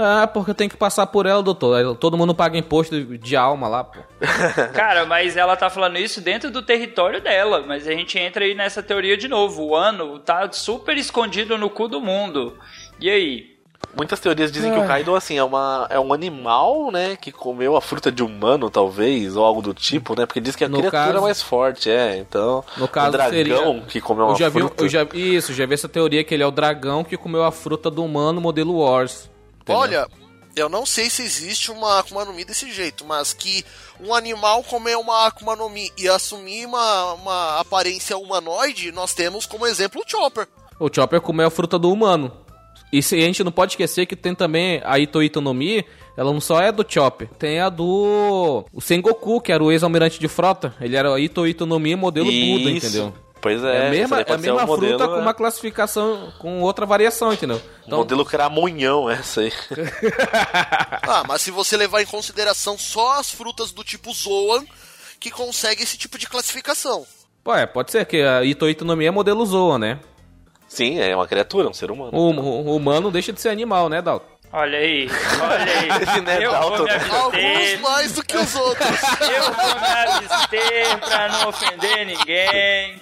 [0.00, 1.96] Ah, porque tem que passar por ela, doutor.
[1.96, 3.98] Todo mundo paga imposto de, alma lá, pô.
[4.72, 7.64] Cara, mas ela tá falando isso dentro do território dela.
[7.66, 9.64] Mas a gente entra aí nessa teoria de novo.
[9.64, 12.56] O ano tá super escondido no cu do mundo.
[13.00, 13.58] E aí?
[13.96, 17.76] Muitas teorias dizem que o Kaido, assim, é, uma, é um animal, né, que comeu
[17.76, 20.78] a fruta de humano, talvez, ou algo do tipo, né, porque diz que a No
[20.78, 22.62] criatura caso- mais forte, é, então...
[22.76, 24.84] No caso o dragão seria- que comeu uma Eu já vi, fruta...
[24.84, 27.50] eu já, isso, já vi essa teoria que ele é o dragão que comeu a
[27.50, 29.30] fruta do humano modelo Wars.
[29.72, 30.00] Entendeu?
[30.00, 30.08] Olha,
[30.56, 33.64] eu não sei se existe uma Akuma no Mi desse jeito, mas que
[34.00, 39.46] um animal comer uma Akuma no Mi e assumir uma, uma aparência humanoide, nós temos
[39.46, 40.48] como exemplo o Chopper.
[40.80, 42.32] O Chopper comeu a fruta do humano.
[42.92, 45.84] E se- a gente não pode esquecer que tem também a Ito Ito no Mi,
[46.16, 50.18] ela não só é do Chopper, tem a do o Sengoku, que era o ex-almirante
[50.18, 50.74] de frota.
[50.80, 52.86] Ele era o Ito Ito no Mi modelo Buda, Isso.
[52.86, 53.14] entendeu?
[53.40, 55.22] Pois É, é, a mesma, é a mesma um modelo, fruta com né?
[55.22, 57.60] uma classificação, com outra variação, entendeu?
[57.86, 59.52] Então, modelo cramunhão, essa aí.
[61.06, 64.64] Ah, mas se você levar em consideração só as frutas do tipo Zoan,
[65.20, 67.06] que consegue esse tipo de classificação.
[67.42, 69.98] pô, é, pode ser que a Ito Ito no Mi é modelo Zoa, né?
[70.68, 72.10] Sim, é uma criatura, um ser humano.
[72.12, 74.26] O, o- o humano deixa de ser animal, né, Dalton?
[74.52, 75.08] Olha aí.
[75.42, 75.88] Olha aí.
[76.02, 77.08] Esse não é eu Dalton, vou me né?
[77.10, 78.88] Alguns mais do que os outros.
[79.20, 83.00] Eu vou me abster pra não ofender ninguém.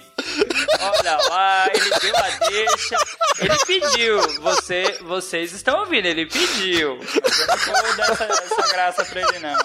[0.79, 2.97] Olha lá, ele deu a deixa.
[3.39, 4.41] Ele pediu.
[4.41, 6.99] Você, vocês estão ouvindo, ele pediu.
[6.99, 9.57] Eu não vou dar essa, essa graça pra ele, não.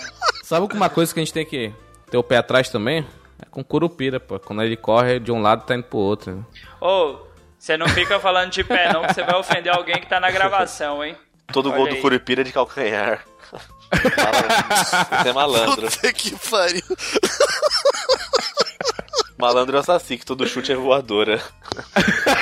[0.43, 1.73] Sabe uma coisa que a gente tem que
[2.11, 3.07] ter o pé atrás também?
[3.41, 4.39] É com curupira, pô.
[4.39, 6.47] Quando ele corre de um lado, tá indo pro outro.
[6.81, 7.19] Ô,
[7.59, 10.31] você não fica falando de pé, não, que você vai ofender alguém que tá na
[10.31, 11.17] gravação, hein?
[11.53, 12.01] Todo Olha gol do aí.
[12.01, 13.25] Curupira é de calcanhar.
[15.21, 15.91] Esse é malandro.
[15.91, 16.83] Puta que pariu.
[19.43, 21.41] Malandro é o Saci, que todo chute é voadora.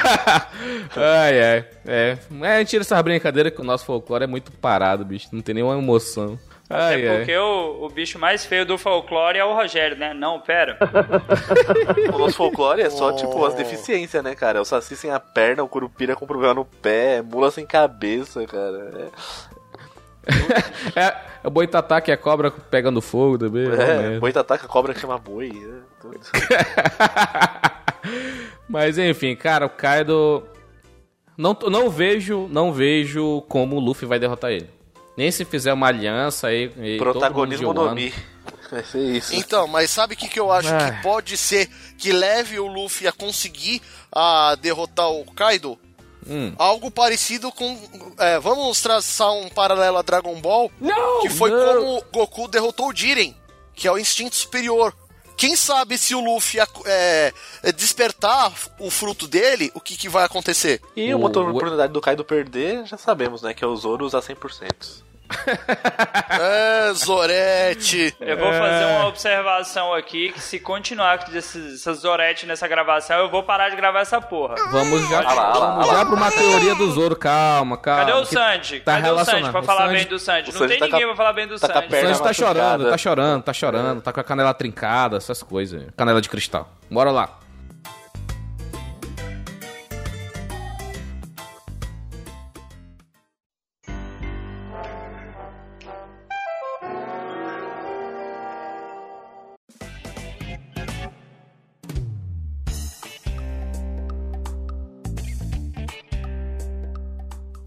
[0.95, 1.65] Ai, ai.
[1.87, 2.19] É.
[2.43, 5.29] É, a gente tira essa brincadeira que o nosso folclore é muito parado, bicho.
[5.33, 6.39] Não tem nenhuma emoção.
[6.69, 7.17] Ai, É ai.
[7.19, 10.13] porque o, o bicho mais feio do folclore é o Rogério, né?
[10.13, 10.77] Não, pera.
[12.15, 14.59] O nosso folclore é só, tipo, as deficiências, né, cara?
[14.59, 17.65] É o Saci sem a perna, o Curupira com problema no pé, é mula sem
[17.65, 19.11] cabeça, cara.
[20.95, 21.01] É,
[21.45, 23.63] é o boitatá que é cobra pegando fogo também.
[23.71, 24.21] É, é merda.
[24.21, 25.49] boi ataca cobra que chama boi.
[25.49, 25.81] né?
[26.01, 26.21] Tudo.
[28.69, 30.43] Mas enfim, cara, o Kaido.
[31.37, 34.69] Não, não vejo, não vejo como o Luffy vai derrotar ele.
[35.17, 36.71] Nem se fizer uma aliança aí.
[36.79, 37.95] e todo Protagonismo no.
[37.95, 38.13] Mi.
[38.71, 39.35] Vai ser isso.
[39.35, 40.93] Então, mas sabe o que, que eu acho Ah.
[40.93, 43.83] que pode ser que leve o Luffy a conseguir
[44.13, 45.77] a derrotar o Kaido?
[46.25, 46.53] Hum.
[46.57, 47.77] Algo parecido com.
[48.17, 50.71] é, vamos traçar um paralelo a Dragon Ball?
[50.81, 51.21] Não!
[51.21, 51.67] Que foi não.
[51.75, 53.35] como Goku derrotou o Jiren,
[53.75, 54.95] que é o instinto superior.
[55.41, 57.33] Quem sabe se o Luffy é,
[57.63, 60.83] é, despertar o fruto dele, o que, que vai acontecer?
[60.95, 63.55] E uma o- oportunidade do Kaido perder, já sabemos, né?
[63.55, 65.03] Que é o Zoro usar 100%.
[66.29, 68.15] É, Zorete.
[68.21, 73.19] Eu vou fazer uma observação aqui, que se continuar com esses- essas Zorete nessa gravação,
[73.19, 74.55] eu vou parar de gravar essa porra.
[74.71, 76.05] Vamos já, Olha lá, lá, vamos olha já lá.
[76.07, 77.17] pra uma teoria do Zoro.
[77.17, 78.05] Calma, calma.
[78.07, 78.81] Cadê o Que Sandy?
[78.81, 80.53] tá Cadê o Sandy pra falar Sandy- bem do Sandy?
[80.53, 81.87] Não Sandy tem tá ninguém pra falar bem do tá Sandy.
[81.87, 85.83] O Sanji tá chorando, tá chorando, tá chorando, tá com a canela trincada, essas coisas.
[85.97, 86.69] Canela de cristal.
[86.91, 87.39] Bora lá.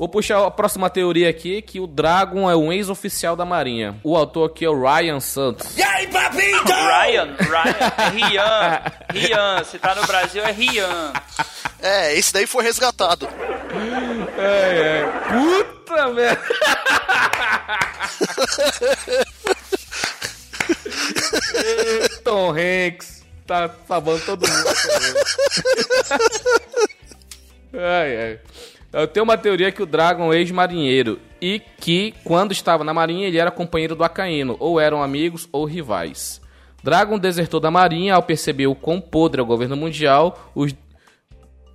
[0.04, 3.96] Vou puxar a próxima teoria aqui, que o Dragon é um ex-oficial da Marinha.
[4.04, 5.74] O autor aqui é o Ryan Santos.
[5.80, 8.82] Ryan, Ryan, é Rian.
[9.14, 11.14] Rian, se tá no Brasil é Rian.
[11.82, 13.30] É, esse daí foi resgatado.
[15.30, 16.42] Puta merda!
[22.26, 24.68] Tom Hanks tá salvando todo mundo.
[27.80, 28.40] ai, ai.
[28.94, 33.28] Eu tenho uma teoria que o Dragon é ex-marinheiro e que, quando estava na marinha,
[33.28, 36.40] ele era companheiro do Acaíno, ou eram amigos ou rivais.
[36.84, 40.52] Dragon desertou da marinha ao perceber o quão podre é o governo mundial.
[40.54, 40.76] Os...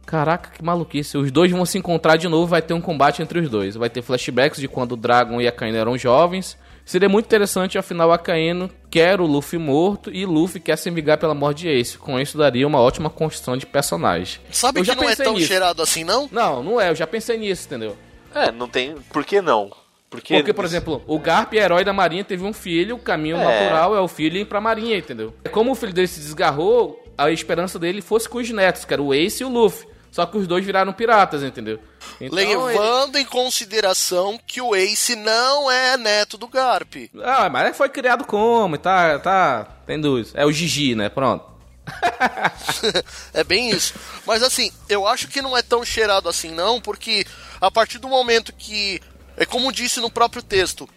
[0.06, 1.18] Caraca, que maluquice.
[1.18, 3.74] Os dois vão se encontrar de novo vai ter um combate entre os dois.
[3.74, 6.56] Vai ter flashbacks de quando o Dragon e Acaíno eram jovens.
[6.88, 11.34] Seria muito interessante, afinal, Akainu quer o Luffy morto e Luffy quer se vingar pela
[11.34, 11.98] morte de Ace.
[11.98, 14.40] Com isso, daria uma ótima construção de personagem.
[14.50, 15.48] Sabe Eu que já não é tão nisso.
[15.48, 16.30] cheirado assim, não?
[16.32, 16.88] Não, não é.
[16.88, 17.94] Eu já pensei nisso, entendeu?
[18.34, 18.94] É, não tem.
[19.12, 19.70] Por que não?
[20.08, 23.44] Porque, Porque, por exemplo, o Garp, herói da marinha, teve um filho, o caminho É.
[23.44, 25.34] natural é o filho ir pra marinha, entendeu?
[25.52, 29.02] Como o filho dele se desgarrou, a esperança dele fosse com os netos, que era
[29.02, 29.86] o Ace e o Luffy.
[30.18, 31.78] Só que os dois viraram piratas, entendeu?
[32.20, 36.92] Então, ele- Levando em consideração que o Ace não é neto do Garp.
[37.22, 38.76] Ah, mas foi criado como?
[38.76, 39.64] Tá, tá.
[39.86, 40.32] Tem dúvidas.
[40.34, 41.08] É o Gigi, né?
[41.08, 41.44] Pronto.
[43.32, 43.94] é bem isso.
[44.26, 47.24] Mas assim, eu acho que não é tão cheirado assim não, porque
[47.60, 49.00] a partir do momento que,
[49.36, 50.88] é como disse no próprio texto,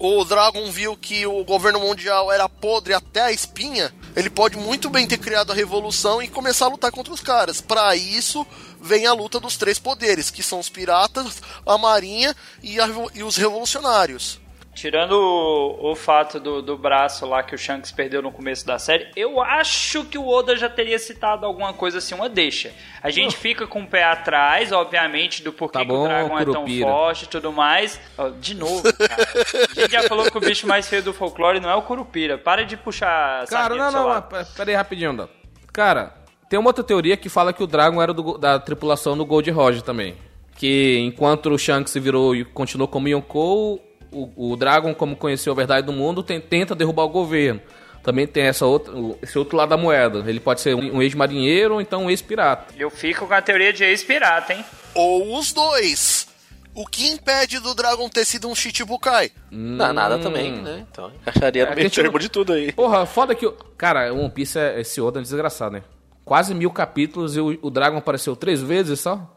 [0.00, 4.90] o Dragon viu que o governo mundial era podre até a espinha, ele pode muito
[4.90, 7.60] bem ter criado a revolução e começar a lutar contra os caras.
[7.60, 8.46] Para isso
[8.80, 13.22] vem a luta dos três poderes, que são os piratas, a marinha e, a e
[13.22, 14.41] os revolucionários.
[14.74, 18.78] Tirando o, o fato do, do braço lá que o Shanks perdeu no começo da
[18.78, 22.72] série, eu acho que o Oda já teria citado alguma coisa assim, uma deixa.
[23.02, 26.38] A gente fica com o pé atrás, obviamente, do porquê Tá que o bom, Dragon
[26.38, 28.00] é tão forte e tudo mais.
[28.40, 29.28] De novo, cara.
[29.76, 32.38] A gente já falou que o bicho mais feio do folclore não é o Curupira.
[32.38, 34.26] Para de puxar Cara, não, não, lado.
[34.32, 35.28] mas pe- pera aí rapidinho, Dan.
[35.70, 36.14] Cara,
[36.48, 39.50] tem uma outra teoria que fala que o Dragon era do- da tripulação do Gold
[39.50, 40.16] Roger também.
[40.56, 43.82] Que enquanto o Shanks se virou e continuou como Yonkou,
[44.12, 47.60] o, o Dragon, como conheceu a verdade do mundo, tem- tenta derrubar o governo.
[48.02, 48.92] Também tem essa outra,
[49.22, 50.24] esse outro lado da moeda.
[50.28, 52.74] Ele pode ser um, um ex-marinheiro ou então um ex-pirata.
[52.76, 54.64] Eu fico com a teoria de ex-pirata, hein?
[54.94, 56.26] Ou os dois.
[56.74, 59.30] O que impede do Dragon ter sido um Shichibukai?
[59.50, 60.84] Não, nada também, né?
[60.90, 62.72] Então, encaixaria É, no meio termo de tudo aí.
[62.72, 63.46] Porra, foda que.
[63.46, 65.82] o- Cara, One Piece é esse Oda é desgraçado, né?
[66.24, 69.30] Quase mil capítulos e o, o Dragon apareceu três vezes só?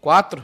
[0.00, 0.42] Quatro?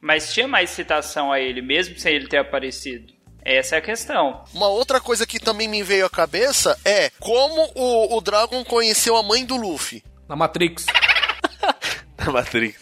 [0.00, 3.12] Mas tinha mais citação a ele, mesmo sem ele ter aparecido.
[3.44, 4.44] Essa é a questão.
[4.52, 9.16] Uma outra coisa que também me veio à cabeça é como o, o Dragon conheceu
[9.16, 10.02] a mãe do Luffy.
[10.28, 10.86] Na Matrix.
[12.18, 12.76] Na Matrix.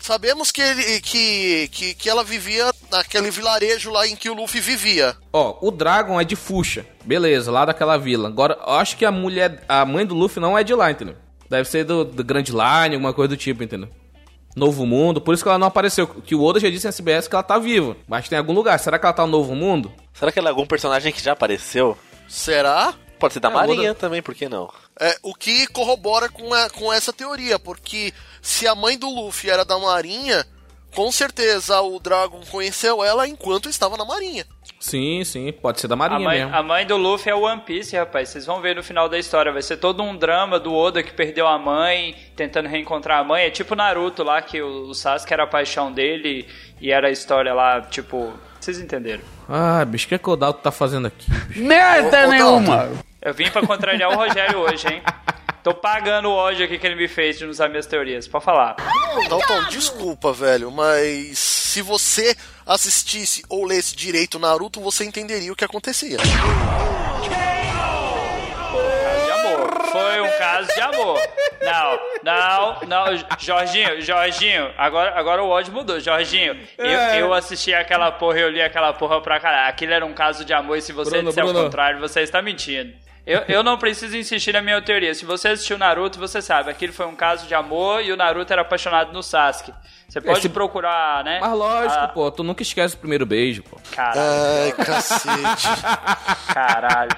[0.00, 4.60] Sabemos que, ele, que, que, que ela vivia naquele vilarejo lá em que o Luffy
[4.60, 5.16] vivia.
[5.32, 6.86] Ó, o Dragon é de Fuxa.
[7.04, 8.28] Beleza, lá daquela vila.
[8.28, 11.16] Agora, eu acho que a mulher, a mãe do Luffy não é de lá, entendeu?
[11.50, 13.88] Deve ser do, do Grand Line, alguma coisa do tipo, entendeu?
[14.56, 16.06] Novo Mundo, por isso que ela não apareceu.
[16.08, 17.94] Que o Oda já disse em SBS que ela tá viva.
[18.08, 18.78] Mas tem algum lugar.
[18.80, 19.92] Será que ela tá no Novo Mundo?
[20.14, 21.96] Será que ela é algum personagem que já apareceu?
[22.26, 22.94] Será?
[23.18, 24.70] Pode ser da É, Marinha Oda- também, por que não?
[24.98, 29.50] É, o que corrobora com, a- com essa teoria, porque se a mãe do Luffy
[29.50, 30.44] era da Marinha,
[30.94, 34.46] com certeza o Dragon conheceu ela enquanto estava na Marinha.
[34.86, 36.54] Sim, sim, pode ser da A Marinha mãe, mesmo.
[36.54, 38.28] a mãe do Luffy é o One Piece, rapaz.
[38.28, 39.50] Vocês vão ver no final da história.
[39.50, 43.46] Vai ser todo um drama do Oda que perdeu a mãe, tentando reencontrar a mãe.
[43.46, 46.46] É tipo Naruto lá, que o, Sasuke era a paixão dele
[46.80, 48.32] e era a história lá, tipo.
[48.60, 49.24] Vocês entenderam?
[49.48, 51.26] Ah, bicho, o que, é que o Dalton tá fazendo aqui?
[51.56, 52.88] Merda nenhuma!
[53.20, 55.02] Eu vim pra contrariar o Rogério hoje, hein?
[55.66, 58.28] Tô pagando o ódio aqui que ele me fez de não usar minhas teorias.
[58.28, 58.76] Pode falar.
[59.28, 65.64] Dalton, desculpa, velho, mas se você assistisse ou lesse direito Naruto, você entenderia o que
[65.64, 66.18] acontecia.
[66.20, 67.75] amor.
[70.06, 71.20] Foi um caso de amor.
[71.62, 73.04] Não, não, não.
[73.38, 75.98] Jorginho, Jorginho, agora, agora o ódio mudou.
[76.00, 77.20] Jorginho, eu, É.
[77.20, 79.68] eu assisti aquela porra, eu li aquela porra pra caralho.
[79.68, 81.60] Aquilo era um caso de amor e se você Bruno, disser Bruno.
[81.60, 82.92] o contrário, você está mentindo.
[83.26, 85.12] Eu, eu não preciso insistir na minha teoria.
[85.12, 86.70] Se você assistiu Naruto, você sabe.
[86.70, 89.74] Aquilo foi um caso de amor e o Naruto era apaixonado no Sasuke.
[90.08, 91.40] Você pode Esse- procurar, né?
[91.40, 93.80] Mas lógico, Ah, pô, tu nunca esquece o primeiro beijo, pô.
[93.92, 95.66] Caralho, Ai, cacete.
[96.54, 97.10] caralho.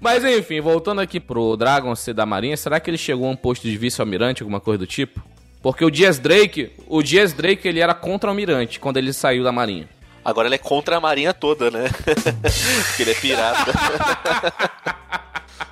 [0.00, 3.36] Mas enfim, voltando aqui pro Dragon ser da Marinha, será que ele chegou a um
[3.36, 5.22] posto de vice-almirante, alguma coisa do tipo?
[5.62, 9.88] Porque o Dias Drake, o Dias Drake ele era contra-almirante quando ele saiu da Marinha.
[10.24, 11.90] Agora ele é contra a Marinha toda, né?
[12.88, 13.72] Porque ele é pirata.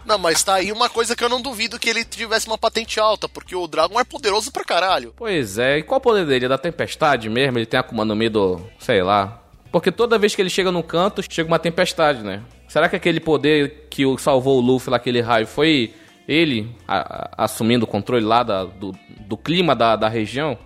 [0.05, 2.99] Não, mas tá aí uma coisa que eu não duvido que ele tivesse uma patente
[2.99, 5.15] alta, porque o Dragon é poderoso pra caralho.
[5.17, 6.47] Pois é, e qual o poder dele?
[6.47, 7.59] É da tempestade mesmo?
[7.59, 8.61] Ele tem Akuma no Mi do...
[8.81, 9.42] sei lá.
[9.73, 12.43] Porque toda vez que ele chega no canto, chega uma tempestade, né?
[12.69, 15.95] Será que aquele poder que o salvou o Luffy lá, aquele raio, foi
[16.29, 20.57] ele a- a- assumindo o controle lá da- do, do clima da, da região?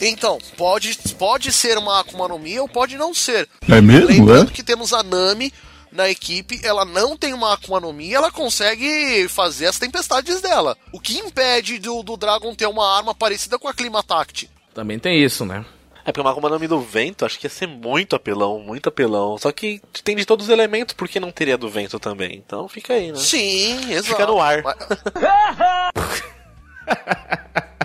[0.00, 3.48] Então, pode, pode ser uma Akuma no Mi ou pode não ser.
[3.68, 5.52] É mesmo, Lembrando que temos a Nami
[5.92, 10.76] na equipe, ela não tem uma Akuma no Mi, ela consegue fazer as tempestades dela.
[10.92, 14.48] O que impede do, do Dragon ter uma arma parecida com a Climatact?
[14.72, 15.64] Também tem isso, né?
[16.10, 18.88] É porque uma Akuma no Mi do vento, acho que ia ser muito apelão, muito
[18.88, 19.38] apelão.
[19.38, 22.42] Só que tem de todos os elementos, por que não teria do vento também?
[22.44, 23.18] Então fica aí, né?
[23.18, 24.08] Sim, exato.
[24.08, 24.60] Fica no ar.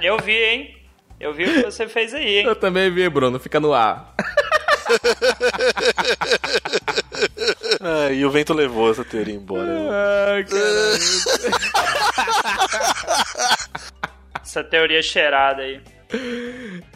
[0.01, 0.75] Eu vi, hein?
[1.19, 2.47] Eu vi o que você fez aí, hein?
[2.47, 3.39] Eu também vi, Bruno.
[3.39, 4.15] Fica no ar.
[7.81, 9.71] Ah, e o vento levou essa teoria embora.
[10.33, 10.97] Ai, caralho.
[14.41, 15.79] Essa teoria cheirada aí.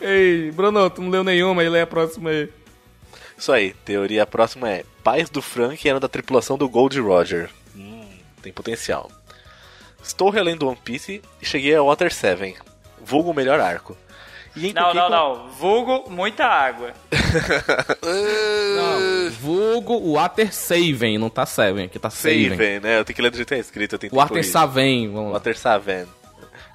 [0.00, 2.48] Ei, Bruno, tu não leu nenhuma, ele lê a próxima aí.
[3.36, 7.50] Isso aí, teoria próxima é: pais do Frank eram da tripulação do Gold Roger.
[7.76, 8.06] Hum,
[8.42, 9.10] tem potencial.
[10.02, 12.56] Estou relendo One Piece e cheguei a Water 7,
[13.04, 13.96] vulgo o melhor arco.
[14.56, 15.48] E Não, não, com- não.
[15.50, 16.92] Vulgo, muita água.
[18.02, 22.50] Não, vulgo Water Saven, não tá Seven, aqui tá Saven.
[22.50, 22.98] Saven, né?
[22.98, 23.98] Eu tenho que ler do jeito que tá escrito.
[24.02, 24.44] Eu Water.
[24.44, 25.38] Saven, vamos lá.
[25.38, 26.06] Water Saven.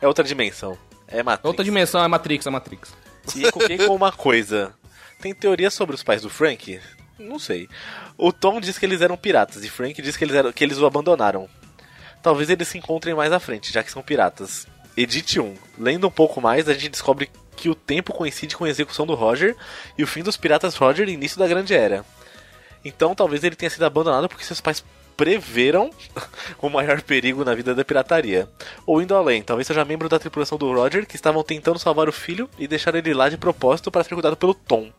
[0.01, 0.77] É outra dimensão.
[1.07, 1.45] É Matrix.
[1.47, 2.93] Outra dimensão é Matrix, é Matrix.
[3.35, 4.73] E encuquei com uma coisa.
[5.21, 6.79] Tem teoria sobre os pais do Frank?
[7.17, 7.69] Não sei.
[8.17, 10.77] O Tom diz que eles eram piratas e Frank diz que eles, eram, que eles
[10.77, 11.49] o abandonaram.
[12.21, 14.67] Talvez eles se encontrem mais à frente, já que são piratas.
[14.97, 15.55] Edit 1.
[15.77, 19.15] Lendo um pouco mais, a gente descobre que o tempo coincide com a execução do
[19.15, 19.55] Roger
[19.97, 22.05] e o fim dos piratas Roger e início da Grande Era.
[22.83, 24.83] Então talvez ele tenha sido abandonado porque seus pais
[25.15, 25.89] preveram
[26.61, 28.47] o maior perigo na vida da pirataria.
[28.85, 32.13] Ou indo além, talvez seja membro da tripulação do Roger que estavam tentando salvar o
[32.13, 34.89] filho e deixar ele lá de propósito para ser cuidado pelo Tom,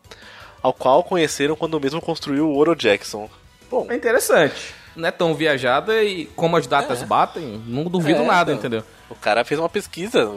[0.61, 3.29] ao qual conheceram quando o mesmo construiu o Oro Jackson.
[3.69, 4.75] Bom, É interessante.
[4.95, 8.59] Não é tão viajada e como as datas batem, não duvido É, nada, então.
[8.59, 8.83] entendeu?
[9.09, 10.27] o cara fez uma pesquisa.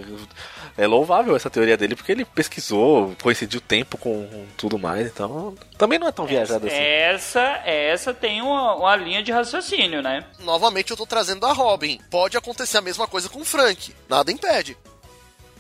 [0.83, 4.27] É louvável essa teoria dele porque ele pesquisou, coincidiu o tempo com
[4.57, 6.77] tudo mais, então também não é tão viajado assim.
[6.77, 10.25] Essa, essa tem uma, uma linha de raciocínio, né?
[10.41, 12.01] Novamente eu tô trazendo a Robin.
[12.11, 13.93] Pode acontecer a mesma coisa com o Frank.
[14.09, 14.77] Nada impede.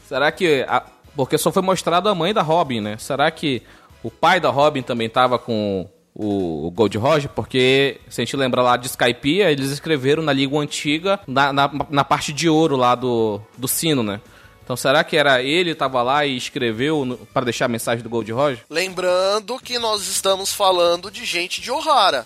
[0.08, 0.64] Será que.
[0.68, 2.96] a- Porque só foi mostrado a mãe da Robin, né?
[2.98, 3.62] Será que
[4.02, 7.30] o pai da Robin também tava com o o Gold Roger?
[7.30, 11.70] Porque, se a gente lembra lá de Skypiea, eles escreveram na língua antiga, na, na,
[11.88, 14.20] na parte de ouro lá do, do sino, né?
[14.70, 18.30] Então será que era ele tava lá e escreveu pra deixar a mensagem do Gold
[18.30, 18.64] Roger?
[18.70, 22.24] Lembrando que nós estamos falando de gente de Ohara.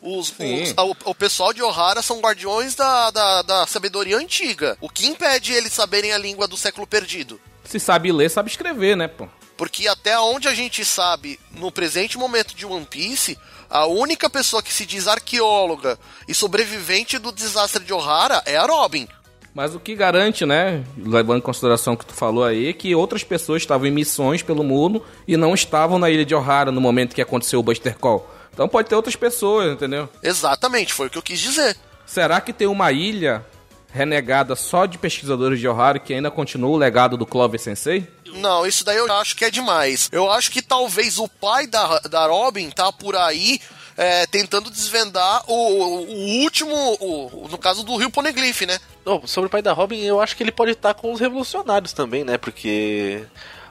[0.00, 0.74] Os, os-
[1.04, 4.74] o, o pessoal de Ohara são guardiões da, da, da sabedoria antiga.
[4.80, 7.38] O que impede eles saberem a língua do século perdido?
[7.62, 9.28] Se sabe ler, sabe escrever, né, pô?
[9.58, 13.38] Porque até onde a gente sabe, no presente momento de One Piece,
[13.68, 18.64] a única pessoa que se diz arqueóloga e sobrevivente do desastre de Ohara é a
[18.64, 19.06] Robin.
[19.54, 23.22] Mas o que garante, né, levando em consideração o que tu falou aí, que outras
[23.22, 27.14] pessoas estavam em missões pelo mundo e não estavam na ilha de Ohara no momento
[27.14, 28.28] que aconteceu o Buster Call.
[28.52, 30.08] Então pode ter outras pessoas, entendeu?
[30.22, 31.76] Exatamente, foi o que eu quis dizer.
[32.06, 33.44] Será que tem uma ilha
[33.92, 38.08] renegada só de pesquisadores de Ohara que ainda continua o legado do Clover Sensei?
[38.34, 40.08] Não, isso daí eu acho que é demais.
[40.10, 43.60] Eu acho que talvez o pai da, da Robin tá por aí
[43.96, 48.78] é, tentando desvendar o, o último, o- no caso do Rio Poneglyph, né?
[49.04, 51.92] Não, sobre o pai da Robin, eu acho que ele pode estar com os revolucionários
[51.92, 52.38] também, né?
[52.38, 53.24] Porque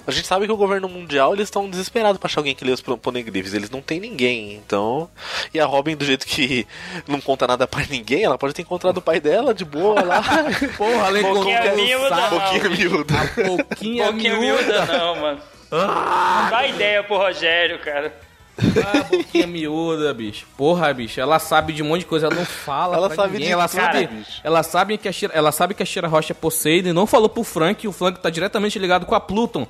[0.05, 2.72] a gente sabe que o governo mundial eles estão desesperados pra achar alguém que lê
[2.72, 3.53] os poneglyphs.
[3.53, 5.09] Eles não têm ninguém, então.
[5.53, 6.67] E a Robin, do jeito que
[7.07, 10.22] não conta nada pra ninguém, ela pode ter encontrado o pai dela de boa lá.
[10.78, 12.28] Porra, além Pouquinha miúda.
[12.30, 13.13] Pouquinho miúdo.
[13.45, 14.63] Pouquinha, Pouquinha miúda.
[14.63, 15.41] miúda não, mano.
[15.72, 18.13] Não dá ideia pro Rogério, cara.
[18.57, 20.45] Ah, boquinha miúda, bicho.
[20.57, 23.47] Porra, bicho, ela sabe de um monte de coisa, ela não fala Ela sabe ninguém.
[23.47, 24.41] de ela tudo, sabe, bicho.
[24.43, 27.07] ela sabe que a Shira, ela sabe que a Shira Rocha é possuída e não
[27.07, 29.65] falou pro Frank, e o Frank tá diretamente ligado com a Pluton.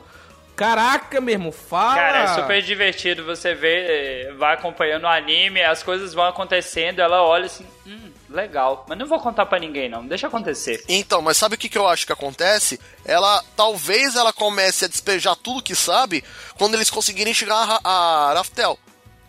[0.62, 1.96] Caraca, mesmo, fala.
[1.96, 7.00] Cara, é super divertido você ver, eh, vai acompanhando o anime, as coisas vão acontecendo,
[7.00, 8.86] ela olha assim, hum, legal.
[8.88, 10.06] Mas não vou contar pra ninguém, não.
[10.06, 10.84] Deixa acontecer.
[10.88, 12.80] Então, mas sabe o que, que eu acho que acontece?
[13.04, 16.24] Ela, talvez ela comece a despejar tudo que sabe
[16.60, 18.78] quando eles conseguirem chegar a, a Raftel.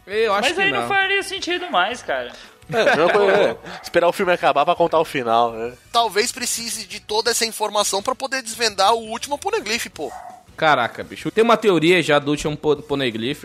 [0.07, 0.83] Eu acho Mas que aí não.
[0.83, 0.89] não.
[0.89, 2.31] faria sentido mais, cara.
[2.71, 5.73] É, é, esperar o filme acabar pra contar o final, né?
[5.91, 10.13] Talvez precise de toda essa informação pra poder desvendar o último Poneglyph, pô.
[10.57, 11.31] Caraca, bicho.
[11.31, 13.45] Tem uma teoria já do último po- Poneglyph.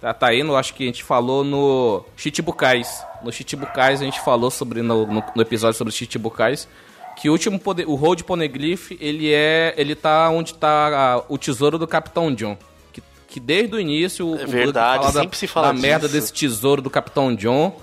[0.00, 3.02] Tá, tá aí, no, acho que a gente falou no Chichibukais.
[3.22, 6.68] No Chichibukais a gente falou sobre no, no- no episódio sobre Chichibukais
[7.16, 11.38] que o último pode- o Road Poneglyph, ele é ele tá onde tá ah, o
[11.38, 12.56] tesouro do Capitão John,
[12.92, 15.72] que, que desde o início o É Bug verdade, fala da- sempre se fala da
[15.74, 16.20] merda disso.
[16.20, 17.80] desse tesouro do Capitão John.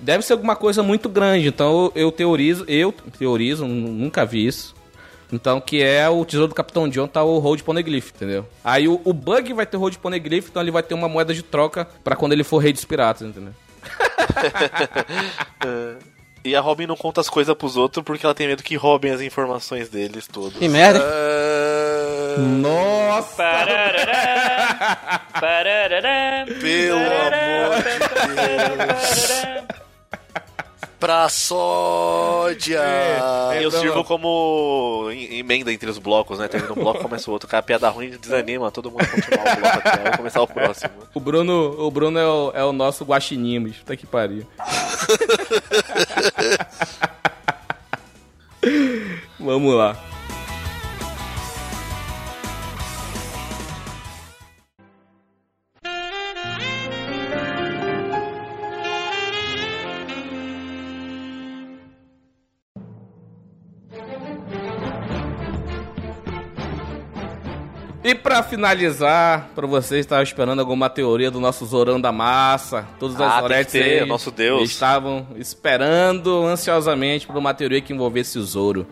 [0.00, 4.46] Deve ser alguma coisa muito grande, então eu, eu teorizo, eu teorizo, nu- nunca vi
[4.46, 4.74] isso.
[5.32, 8.46] Então, que é o tesouro do Capitão John, tá o Road Poneglyph, entendeu?
[8.64, 11.32] Aí o, o Bug vai ter o Road Poneglyph, então ele vai ter uma moeda
[11.32, 13.52] de troca pra quando ele for rei dos piratas, entendeu?
[16.42, 19.12] E a Robin não conta as coisas pros outros porque ela tem medo que roubem
[19.12, 20.58] as informações deles todos.
[20.58, 20.98] Que merda.
[20.98, 23.42] É, Nossa!
[23.42, 29.64] Pararará, pararará, Pelo amor de pararará.
[31.00, 32.78] Pra sódia.
[32.78, 36.46] É, eu então, sirvo como em- emenda entre os blocos, né?
[36.46, 37.48] Termina um bloco, começa o outro.
[37.48, 40.90] Cara, a piada ruim desanima, todo mundo continuar o bloco até começar o próximo.
[41.14, 43.78] O Bruno, o Bruno é, o, é o nosso guaxinimos.
[43.78, 44.46] Puta que pariu.
[49.40, 49.96] Vamos lá.
[68.10, 73.14] E pra finalizar, pra vocês estavam esperando alguma teoria do nosso Zorão da Massa, todos
[73.14, 74.68] os Ah, Zoretes aí nosso Deus.
[74.68, 78.84] estavam esperando ansiosamente por uma teoria que envolvesse o Zoro.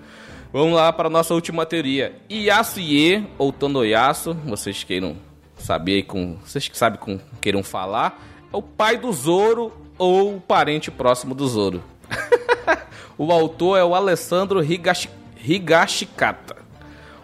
[0.52, 2.14] Vamos lá para a nossa última teoria.
[2.30, 5.16] Yasuye, ou Tonoyasu, vocês queiram
[5.56, 6.36] saber com.
[6.44, 11.34] Vocês que sabem com queiram falar, é o pai do Zoro ou o parente próximo
[11.34, 11.82] do Zoro.
[13.18, 15.10] o autor é o Alessandro Higashi,
[15.44, 16.56] Higashikata.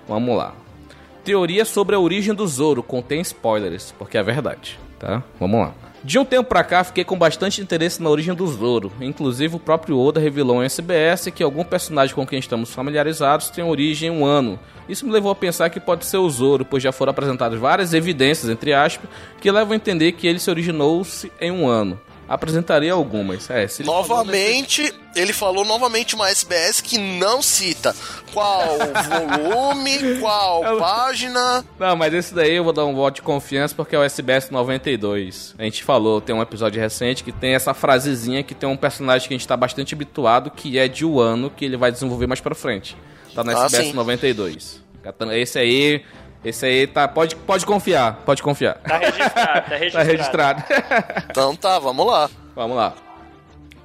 [0.09, 0.55] Vamos lá.
[1.25, 5.23] Teoria sobre a origem do Zoro contém spoilers, porque é verdade, tá?
[5.41, 5.75] Vamos lá.
[6.05, 8.93] De um tempo pra cá, fiquei com bastante interesse na origem do Zoro.
[9.01, 13.65] Inclusive, o próprio Oda revelou em SBS que algum personagem com quem estamos familiarizados tem
[13.65, 14.61] origem em um ano.
[14.87, 17.95] Isso me levou a pensar que pode ser o Zoro, pois já foram apresentadas várias
[17.95, 19.09] evidências, entre aspas,
[19.41, 21.99] que levam a entender que ele se originou-se em um ano.
[22.29, 23.49] Apresentarei algumas.
[23.51, 27.95] É, se ele falou Novamente, ele falou novamente uma SBS que não cita
[28.33, 28.67] qual
[29.09, 31.65] volume, qual Eu- página.
[31.79, 34.51] Não, mas esse daí eu vou dar um voto de confiança porque é o SBS
[34.51, 35.55] 92.
[35.59, 39.29] A gente falou, tem um episódio recente que tem essa frasezinha que tem um personagem
[39.29, 42.41] que a gente tá bastante habituado, que é de Wano, que ele vai desenvolver mais
[42.41, 42.97] pra frente.
[43.35, 43.93] Tá no Ah, SBS sim.
[43.93, 44.83] 92.
[45.33, 46.03] Esse aí,
[46.45, 48.75] esse aí tá, pode, pode confiar, pode confiar.
[48.75, 50.07] Tá registrado, tá Tá registrado.
[50.09, 50.65] registrado.
[51.31, 52.29] Então tá, vamos lá.
[52.55, 52.93] Vamos lá.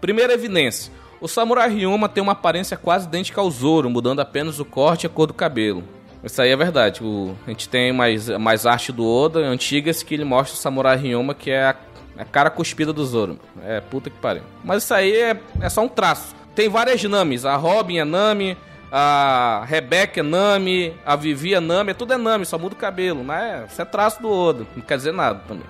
[0.02, 0.92] Primeira evidência.
[1.22, 5.08] O Samurai Ryuma tem uma aparência quase idêntica ao Zoro, mudando apenas o corte e
[5.08, 5.84] a cor do cabelo.
[6.24, 7.04] Isso aí é verdade.
[7.04, 10.96] O- a gente tem mais, mais arte do Oda, antigas, que ele mostra o Samurai
[10.98, 11.76] Ryuma, que é a,
[12.18, 13.38] a cara cuspida do Zoro.
[13.66, 14.44] É, puta que pariu.
[14.64, 16.34] Mas isso aí é, é só um traço.
[16.56, 17.46] Tem várias Namis.
[17.46, 18.56] A Robin é Nami,
[18.92, 21.94] a Rebecca é Nami, a Vivi é.
[21.94, 23.24] Tudo é Nami, só muda o cabelo.
[23.24, 24.66] Mas isso é traço do Oda.
[24.76, 25.66] Não quer dizer nada também.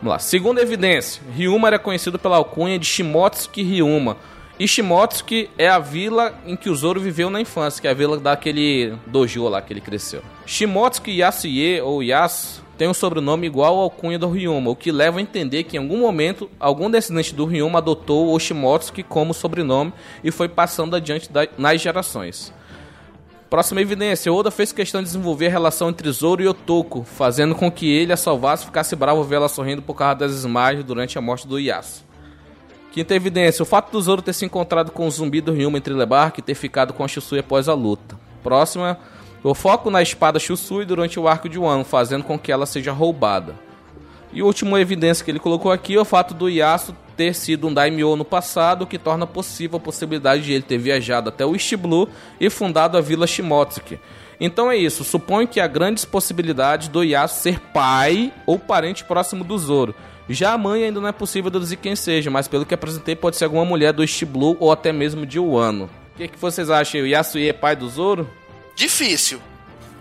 [0.00, 0.18] Vamos lá.
[0.18, 1.22] Segunda evidência.
[1.34, 4.16] Ryuma era conhecido pela alcunha de Shimotsuki Ryuma.
[4.58, 7.94] E Shimotsuki é a vila em que o Zoro viveu na infância, que é a
[7.94, 10.22] vila daquele dojo lá que ele cresceu.
[10.44, 15.18] Shimotsuki Yasuye, ou Yasu, tem um sobrenome igual ao alcunha do Ryuma, o que leva
[15.18, 19.92] a entender que em algum momento algum descendente do Ryuma adotou o Shimotsuki como sobrenome
[20.22, 22.52] e foi passando adiante nas gerações.
[23.50, 27.70] Próxima evidência, Oda fez questão de desenvolver a relação entre Zoro e Otoko, fazendo com
[27.70, 31.16] que ele a salvasse e ficasse bravo ver ela sorrindo por causa das imagens durante
[31.16, 32.04] a morte do Yasuo.
[32.92, 35.94] Quinta evidência, o fato do Zoro ter se encontrado com o zumbi do Ryuma entre
[35.94, 38.18] Lebark e ter ficado com a Shusui após a luta.
[38.42, 38.98] Próxima,
[39.42, 42.92] o foco na espada Shusui durante o arco de Wano, fazendo com que ela seja
[42.92, 43.54] roubada.
[44.32, 47.66] E a última evidência que ele colocou aqui é o fato do Yasuo ter sido
[47.66, 51.44] um daimyo no passado, o que torna possível a possibilidade de ele ter viajado até
[51.44, 52.08] o East Blue
[52.40, 53.98] e fundado a Vila Shimotsuki.
[54.40, 59.42] Então é isso, suponho que há grandes possibilidades do Yasuo ser pai ou parente próximo
[59.42, 59.94] do Zoro.
[60.28, 63.36] Já a mãe ainda não é possível deduzir quem seja, mas pelo que apresentei pode
[63.36, 65.90] ser alguma mulher do East Blue ou até mesmo de Wano.
[66.14, 67.00] O que, que vocês acham?
[67.00, 68.28] O Yasuye é pai do Zoro?
[68.76, 69.40] Difícil,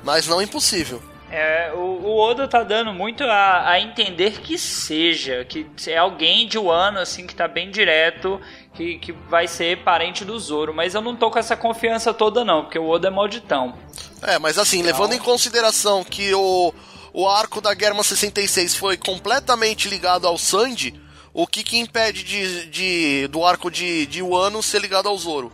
[0.04, 1.02] mas não impossível.
[1.30, 6.48] É, o, o Oda tá dando muito a, a entender que seja, que é alguém
[6.48, 8.40] de Wano, assim, que tá bem direto,
[8.74, 10.74] que, que vai ser parente do Zoro.
[10.74, 13.78] Mas eu não tô com essa confiança toda, não, porque o Oda é malditão.
[14.22, 16.74] É, mas assim, levando em consideração que o,
[17.14, 20.94] o arco da Guerra 66 foi completamente ligado ao Sandy,
[21.34, 25.52] o que que impede de, de- do arco de, de Wano ser ligado ao Zoro?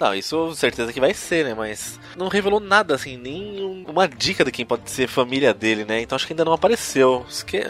[0.00, 1.54] Não, isso certeza que vai ser, né?
[1.54, 5.84] Mas não revelou nada, assim, nem um- uma dica de quem pode ser família dele,
[5.84, 6.00] né?
[6.02, 7.24] Então acho que ainda não apareceu.
[7.28, 7.64] Isso que-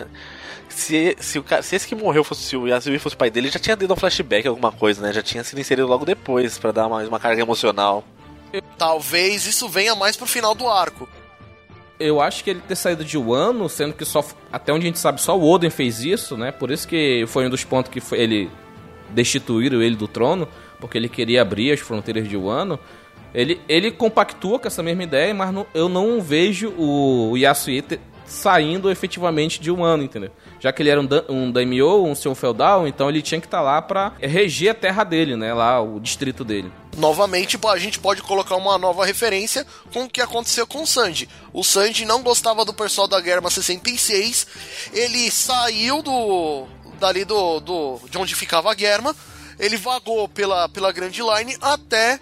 [0.68, 3.30] Se, se, o cara, se esse que morreu fosse se o Yasui fosse o pai
[3.30, 5.12] dele, já tinha dado um flashback, alguma coisa, né?
[5.12, 8.02] Já tinha sido inserido logo depois, pra dar mais uma carga emocional.
[8.76, 11.08] Talvez isso venha mais pro final do arco.
[12.00, 14.98] eu acho que ele ter saído de Wano, sendo que só até onde a gente
[14.98, 16.50] sabe só o Oden fez isso, né?
[16.50, 18.50] Por isso que foi um dos pontos que foi, ele
[19.10, 20.48] destituíram ele do trono,
[20.80, 22.78] porque ele queria abrir as fronteiras de Wano.
[23.34, 27.36] Ele, ele compactua com essa mesma ideia, mas não, eu não vejo o, o
[28.26, 30.30] saindo efetivamente de um ano, entendeu?
[30.58, 33.60] Já que ele era um, um daimyo, um senhor feudal, então ele tinha que estar
[33.60, 35.52] lá pra reger a terra dele, né?
[35.52, 36.72] Lá, o distrito dele.
[36.96, 41.28] Novamente, a gente pode colocar uma nova referência com o que aconteceu com o Sanji.
[41.52, 44.46] O Sanji não gostava do pessoal da Guerra 66,
[44.92, 46.66] ele saiu do
[46.98, 49.14] dali do, do de onde ficava a Guerma,
[49.58, 52.18] ele vagou pela, pela Grand Line até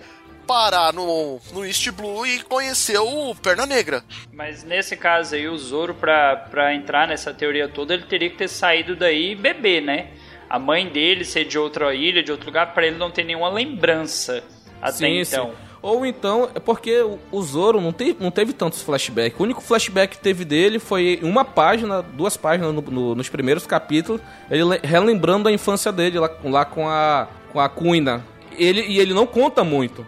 [0.46, 4.02] parar no, no East Blue e conheceu o Perna Negra.
[4.32, 8.36] Mas nesse caso aí, o Zoro, pra, pra entrar nessa teoria toda, ele teria que
[8.36, 10.08] ter saído daí e beber, né?
[10.50, 13.48] A mãe dele ser de outra ilha, de outro lugar, pra ele não ter nenhuma
[13.48, 14.44] lembrança
[14.80, 15.54] até então.
[15.82, 17.02] Ou então, é porque
[17.32, 19.38] o- Zoro não, te, não teve tantos flashbacks.
[19.38, 23.66] O único flashback que teve dele foi uma página, duas páginas no- no- nos primeiros
[23.66, 28.24] capítulos, ele le- relembrando a infância dele lá, lá com a com a Kuina.
[28.56, 30.06] Ele, e ele não conta muito.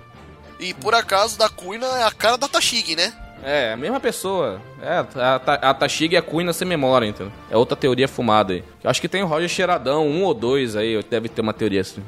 [0.61, 3.13] E por acaso, da Kuina é a cara da Tashigi, né?
[3.43, 4.63] É, a mesma pessoa.
[4.81, 7.33] É, a, Ta- a Tashigi e a Kuina sem memória, entendeu?
[7.51, 8.65] É outra teoria fumada aí.
[8.83, 11.81] Eu acho que tem o Roger Cheiradão, um ou dois aí, deve ter uma teoria
[11.83, 12.03] assim.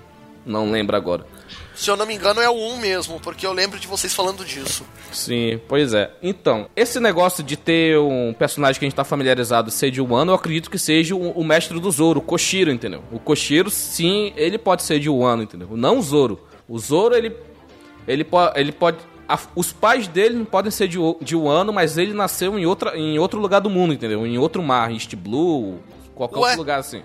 [0.47, 1.27] Não lembro agora.
[1.77, 4.45] Se eu não me engano, é o 1 mesmo, porque eu lembro de vocês falando
[4.47, 4.83] disso.
[5.13, 6.11] Sim, pois é.
[6.23, 10.33] Então, esse negócio de ter um personagem que a gente tá familiarizado ser de Wano,
[10.33, 13.03] eu acredito que seja o, o mestre do Zoro, o Koshiro, entendeu?
[13.13, 15.69] O Koshiro, sim, ele pode ser de Wano, entendeu?
[15.73, 16.41] Não o Zoro.
[16.67, 17.37] O Zoro, ele,
[18.09, 18.97] ele, po ele pode...
[19.29, 23.19] a- os pais dele podem ser de, de Wano, mas ele nasceu em, outra, em
[23.19, 24.27] outro lugar do mundo, entendeu?
[24.27, 25.79] Em outro mar, East Blue,
[26.15, 26.43] qualquer Ué?
[26.45, 27.03] outro lugar assim.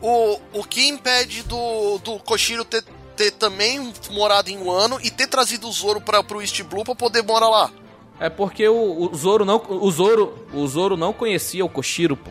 [0.00, 2.82] O, o que impede do, do Koshiro ter,
[3.22, 6.94] ter também morado em Wano e ter trazido o Zoro para pro East Blue pra
[6.94, 7.70] poder morar lá?
[8.18, 12.30] É porque o, o Zoro não o Zoro, o Zoro não conhecia o Koshiro, pô.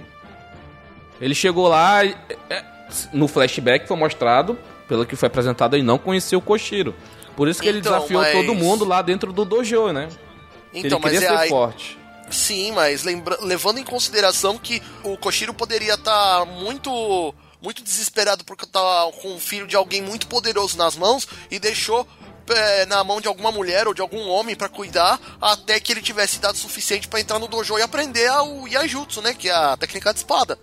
[1.19, 2.15] Ele chegou lá é,
[3.13, 6.93] no flashback foi mostrado, pelo que foi apresentado, ele não conhecia o Koshiro.
[7.35, 10.09] Por isso que ele Então, desafiou mas- todo mundo lá dentro do dojo, né?
[10.73, 11.49] Então, ele mas queria é ser aí.
[11.49, 11.97] forte.
[12.29, 18.65] Sim, mas lembra, levando em consideração que o Koshiro poderia estar muito muito desesperado porque
[18.65, 18.79] tá
[19.21, 22.07] com o filho de alguém muito poderoso nas mãos e deixou
[22.49, 26.01] é, na mão de alguma mulher ou de algum homem pra cuidar até que ele
[26.01, 29.53] tivesse idade suficiente pra entrar no dojo e aprender a- o Yajutsu, né, que é
[29.53, 30.57] a técnica de espada.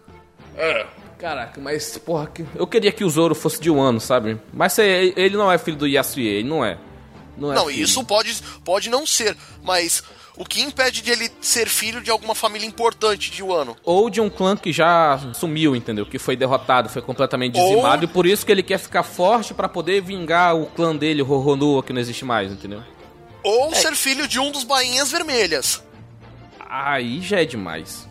[1.18, 4.40] Caraca, mas porra, eu queria que o Zoro fosse de um ano, sabe?
[4.52, 6.78] Mas se- ele não é filho do Yasuie, ele não é.
[7.36, 7.82] Não, é Não, filho.
[7.82, 10.02] isso pode, pode não ser, mas
[10.38, 13.76] o que impede de ele ser filho de alguma família importante de Wano?
[13.84, 16.06] Ou de um clã que já sumiu, entendeu?
[16.06, 18.04] Que foi derrotado, foi completamente Ou- dizimado.
[18.04, 21.24] E por isso que ele quer ficar forte pra poder vingar o clã dele, o
[21.24, 22.82] Roronua, que não existe mais, entendeu?
[23.42, 25.82] Ou ser filho de um dos bainhas vermelhas.
[26.68, 28.06] Aí já é demais.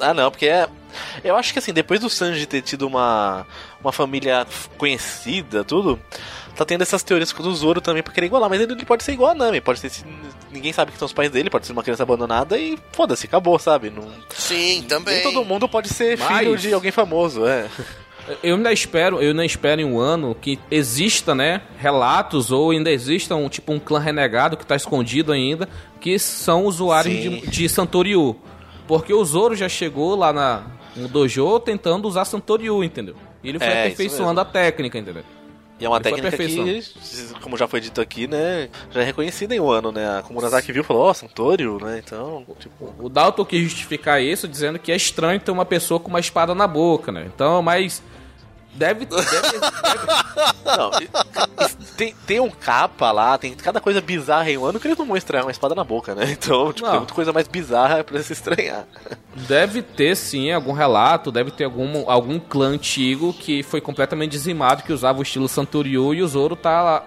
[0.00, 0.68] Ah, não, porque é.
[1.24, 3.46] Eu acho que assim, depois do Sanji ter tido uma,
[3.80, 4.46] uma família
[4.76, 5.98] conhecida, tudo,
[6.56, 9.30] tá tendo essas teorias do Zoro também pra querer igualar, mas ele pode ser igual
[9.30, 9.90] a Nami, pode ser.
[9.90, 10.04] se-
[10.50, 13.58] Ninguém sabe que são os pais dele, pode ser uma criança abandonada e foda-se, acabou,
[13.58, 13.88] sabe?
[13.90, 15.14] Não, Sim, também.
[15.14, 17.68] nem todo mundo pode ser Mas- filho de alguém famoso, é.
[18.40, 22.88] Eu ainda espero, eu ainda espero em um ano que exista, né, relatos ou ainda
[22.88, 25.68] exista um tipo um clã renegado que tá escondido ainda,
[26.00, 27.30] que são usuários Sim.
[27.40, 28.38] de, de Santoriu.
[28.86, 30.62] Porque o Zoro já chegou lá na,
[30.94, 33.16] no dojo tentando usar Santoriu, entendeu?
[33.42, 35.24] E ele foi É, aperfeiçoando a técnica, entendeu?
[35.82, 39.52] E é uma Ele técnica que, como já foi dito aqui, né, já é reconhecida
[39.52, 40.18] em um ano, né?
[40.18, 42.00] A Komunazaki viu e falou, ó, Santorio, né?
[42.04, 46.08] Então, tipo, O Dalton quis justificar isso dizendo que é estranho ter uma pessoa com
[46.08, 47.28] uma espada na boca, né?
[47.34, 48.00] Então, mas
[48.74, 49.26] deve, deve,
[50.64, 51.04] Não, e-
[51.64, 54.98] e tem, tem um capa lá, tem cada coisa bizarra em um ano que eles
[54.98, 56.30] não vão estranhar uma espada na boca, né?
[56.32, 56.92] Então, tipo, Não.
[56.92, 58.84] tem muita coisa mais bizarra pra se estranhar.
[59.34, 64.82] deve ter sim algum relato, deve ter algum, algum clã antigo que foi completamente dizimado,
[64.82, 67.04] que usava o estilo Santoriu e o Zoro tá lá.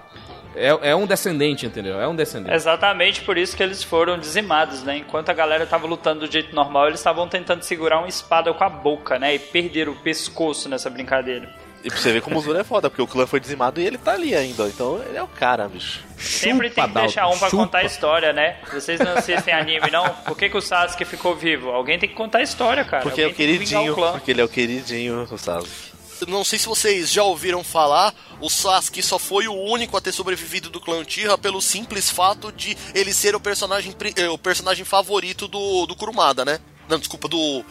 [0.55, 1.99] É, é um descendente, entendeu?
[1.99, 2.53] É um descendente.
[2.55, 4.97] Exatamente por isso que eles foram dizimados, né?
[4.97, 8.63] Enquanto a galera tava lutando do jeito normal, eles estavam tentando segurar uma espada com
[8.63, 9.35] a boca, né?
[9.35, 11.49] E perderam o pescoço nessa brincadeira.
[11.83, 13.85] E pra você ver como o Zoro é foda, porque o clã foi dizimado e
[13.85, 14.67] ele tá ali ainda.
[14.67, 16.03] Então, ele é o cara, bicho.
[16.17, 17.63] Sempre tem que Dalton, deixar um pra chupa.
[17.63, 18.57] contar a história, né?
[18.73, 20.09] Vocês não assistem anime, não?
[20.09, 21.69] Por que, que o Sasuke ficou vivo?
[21.69, 23.03] Alguém tem que contar a história, cara.
[23.03, 24.11] Porque é o Alguém que vingar queridinho, o clã.
[24.13, 25.94] porque ele é o queridinho do Sasuke.
[26.27, 30.11] Não sei se vocês já ouviram falar, o Sasuke só foi o único a ter
[30.11, 34.85] sobrevivido do clã Uchiha pelo simples fato de ele ser o personagem, eh, o personagem
[34.85, 36.59] favorito do, do Kurumada, né?
[36.87, 37.63] Não, desculpa, do...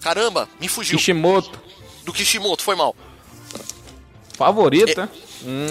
[0.00, 0.98] Caramba, me fugiu.
[0.98, 1.60] Kishimoto.
[2.04, 2.96] Do Kishimoto, foi mal.
[4.36, 5.10] Favorita?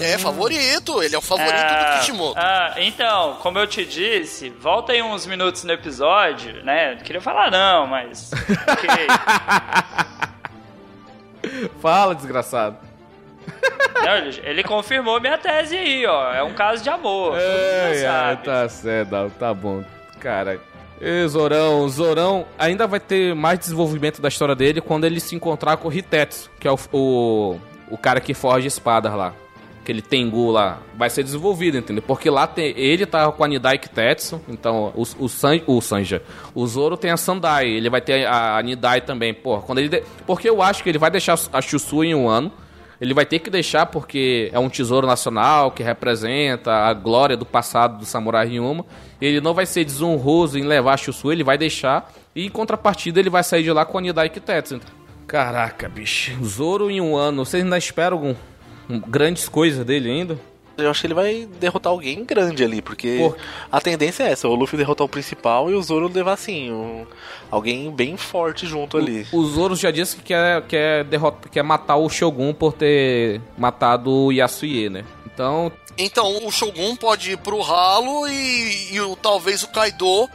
[0.02, 2.38] É favorito, ele é o favorito do Kishimoto.
[2.38, 6.94] ah, então, como eu te disse, volta aí uns minutos no episódio, né?
[6.96, 8.30] Não queria falar não, mas.
[8.32, 8.90] ok.
[11.80, 12.76] Fala, desgraçado.
[14.02, 16.32] Não, ele, confirmou minha tese aí, ó.
[16.32, 17.36] É um caso de amor.
[17.38, 19.84] É, é, tá certo, tá bom.
[20.18, 20.60] Cara,
[21.00, 25.78] e Zorão, Zorão ainda vai ter mais desenvolvimento da história dele quando ele se encontrar
[25.78, 27.58] com o Hitetsu, que é o, o,
[27.90, 29.32] o cara que forja espadas lá.
[29.90, 30.78] Aquele Tengu lá.
[30.96, 32.00] Vai ser desenvolvido, entendeu?
[32.06, 36.22] Porque lá tem, ele tá com a Nidai Kitetsu, então o, o, San, o Sanja.
[36.54, 39.34] O Zoro tem a Sandai, ele vai ter a, a Nidai também.
[39.34, 39.88] Porra, quando ele.
[39.88, 42.52] de- porque eu acho que ele vai deixar a Chusu em um ano.
[43.00, 47.46] Ele vai ter que deixar porque é um tesouro nacional que representa a glória do
[47.46, 48.84] passado do samurai Ryuma.
[49.20, 52.12] Ele não vai ser desonroso em levar a Chusu, ele vai deixar.
[52.36, 54.80] E em contrapartida ele vai sair de lá com a Nidai Kitetsu.
[55.26, 56.32] Caraca, bicho.
[56.44, 57.44] Zoro em um ano.
[57.44, 58.36] Vocês ainda esperam algum- um-
[58.98, 60.38] grandes coisas dele ainda?
[60.78, 63.36] Eu acho que ele vai derrotar alguém grande ali, porque Por-
[63.70, 67.04] a tendência é essa, o Luffy derrotar o principal e o Zoro levar assim, um-
[67.50, 69.26] alguém bem forte junto ali.
[69.30, 74.10] O Zoro já disse que quer, quer, derrota, quer matar o Shogun por ter matado
[74.10, 75.04] o Yasuye, né?
[75.26, 80.28] Então, Então o Shogun pode ir pro ralo e, e o, talvez o Kaido,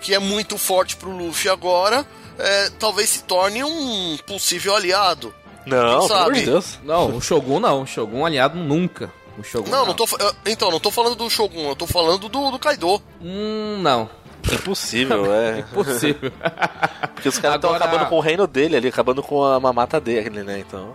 [0.00, 2.04] que é muito forte pro Luffy agora,
[2.36, 5.32] é, talvez se torne um possível aliado.
[5.68, 6.42] Não, pelo amor de sabe?
[6.42, 6.78] Deus.
[6.84, 7.82] não, o Shogun não.
[7.82, 9.10] O Shogun aliado nunca.
[9.38, 10.06] O Shogun Não, não tô.
[10.06, 13.00] fa- eu- Então, não tô falando do Shogun, eu tô falando do, do Kaido.
[13.22, 14.10] Hum, não.
[14.52, 15.60] Impossível, é.
[15.60, 16.32] Impossível.
[17.14, 20.00] Porque os caras estão Agora- acabando com o reino dele ali, acabando com a mamata
[20.00, 20.58] dele, né?
[20.58, 20.94] Então.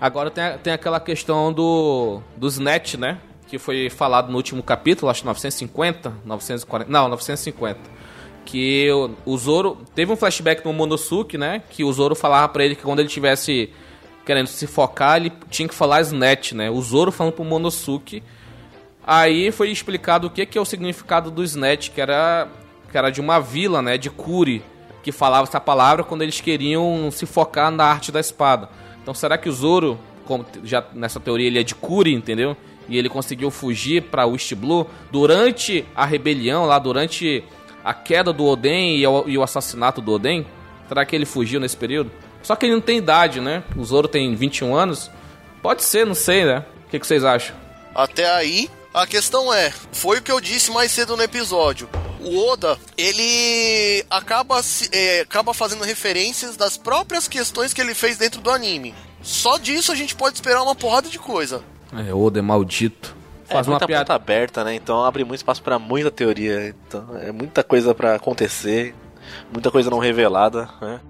[0.00, 3.18] Agora tem, a- tem aquela questão do dos net, né?
[3.46, 7.78] Que foi falado no último capítulo, acho que 950, 940, não, 950.
[8.44, 11.62] Que o, o Zoro teve um flashback no Monosuke, né?
[11.70, 13.70] Que o Zoro falava pra ele que quando ele tivesse
[14.24, 16.70] querendo se focar, ele tinha que falar Snet, né?
[16.70, 18.22] O Zoro falando pro Monosuke.
[19.04, 22.48] Aí foi explicado o que, que é o significado do Snet, que era,
[22.90, 23.98] que era de uma vila, né?
[23.98, 24.62] De Kuri,
[25.02, 28.68] que falava essa palavra quando eles queriam se focar na arte da espada.
[29.02, 32.56] Então será que o Zoro, como já nessa teoria ele é de Kuri, entendeu?
[32.88, 37.42] E ele conseguiu fugir pra West Blue durante a rebelião, lá durante
[37.84, 40.46] a queda do Oden e o, e o assassinato do Oden?
[40.86, 42.10] Será que ele fugiu nesse período?
[42.42, 43.62] Só que ele não tem idade, né?
[43.76, 45.10] O Zoro tem 21 anos.
[45.62, 46.64] Pode ser, não sei, né?
[46.86, 47.54] O que, que vocês acham?
[47.94, 51.88] Até aí, a questão é, foi o que eu disse mais cedo no episódio.
[52.20, 58.16] O Oda, ele acaba, se- é, acaba fazendo referências das próprias questões que ele fez
[58.16, 58.94] dentro do anime.
[59.22, 61.62] Só disso a gente pode esperar uma porrada de coisa.
[61.92, 63.14] É, Oda é maldito.
[63.48, 64.04] É Faz uma muita piada.
[64.04, 64.74] ponta aberta, né?
[64.74, 66.74] Então abre muito espaço pra muita teoria.
[66.88, 68.94] Então é muita coisa pra acontecer,
[69.52, 71.00] muita coisa não revelada, né?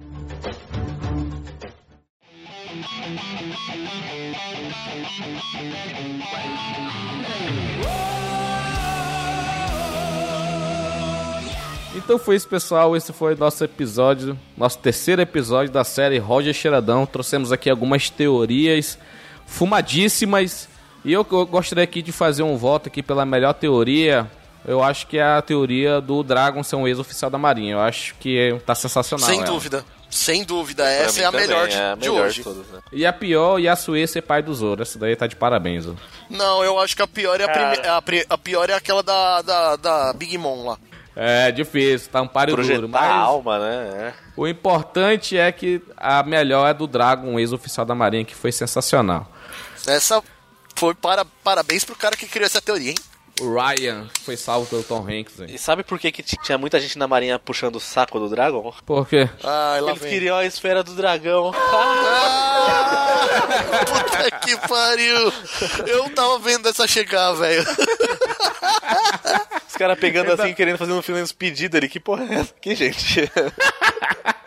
[11.95, 12.97] Então foi isso, pessoal.
[12.97, 17.07] Esse foi nosso episódio, nosso terceiro episódio da série Roger Cheiradão.
[17.07, 18.99] Trouxemos aqui algumas teorias
[19.47, 20.69] fumadíssimas.
[21.05, 24.31] E eu, eu gostaria aqui de fazer um voto aqui pela melhor teoria.
[24.65, 27.75] Eu acho que é a teoria do Dragon ser um ex-oficial da Marinha.
[27.75, 29.27] Eu acho que tá sensacional.
[29.27, 29.47] Sem ela.
[29.47, 29.85] dúvida.
[30.15, 32.37] Sem dúvida, Pra essa é a melhor de, é a de melhor hoje.
[32.37, 32.81] de todas, né?
[32.93, 34.83] E a pior, Yasue ser pai do Zoro.
[34.83, 35.87] Essa daí tá de parabéns.
[35.89, 35.93] ó.
[36.29, 37.89] Não, eu acho que a pior é a, prime-
[38.29, 40.79] a, a pior é aquela da, da, da Big Mom lá.
[41.17, 42.87] É difícil, tá um páreo Projetar duro.
[42.89, 44.15] a Mas alma, né?
[44.37, 48.53] o importante é que a melhor é do Dragon, um ex-oficial da Marinha, que foi
[48.53, 49.31] sensacional.
[49.87, 50.23] Essa
[50.77, 52.97] foi para, parabéns pro cara que criou essa teoria, hein?
[53.41, 55.41] O Ryan foi salvo pelo Tom Hanks.
[55.41, 55.47] Hein?
[55.49, 58.73] E sabe por que, que tinha muita gente na marinha puxando o saco do Dragon?
[58.85, 59.29] Por quê?
[59.43, 60.11] Lá Eles vem.
[60.11, 61.51] queriam a esfera do dragão.
[61.55, 63.27] Ah,
[63.87, 65.33] puta que pariu!
[65.87, 67.65] Eu tava vendo essa chegar, velho.
[69.69, 71.89] Os caras pegando assim, querendo fazer um filme despedido ali.
[71.89, 73.31] Que porra é essa aqui, gente?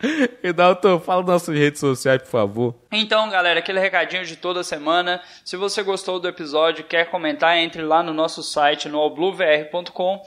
[0.42, 2.74] E Dalton, fala nas redes sociais, por favor.
[2.92, 5.20] Então, galera, aquele recadinho de toda semana.
[5.44, 10.22] Se você gostou do episódio, quer comentar, entre lá no nosso site no allbluevr.com.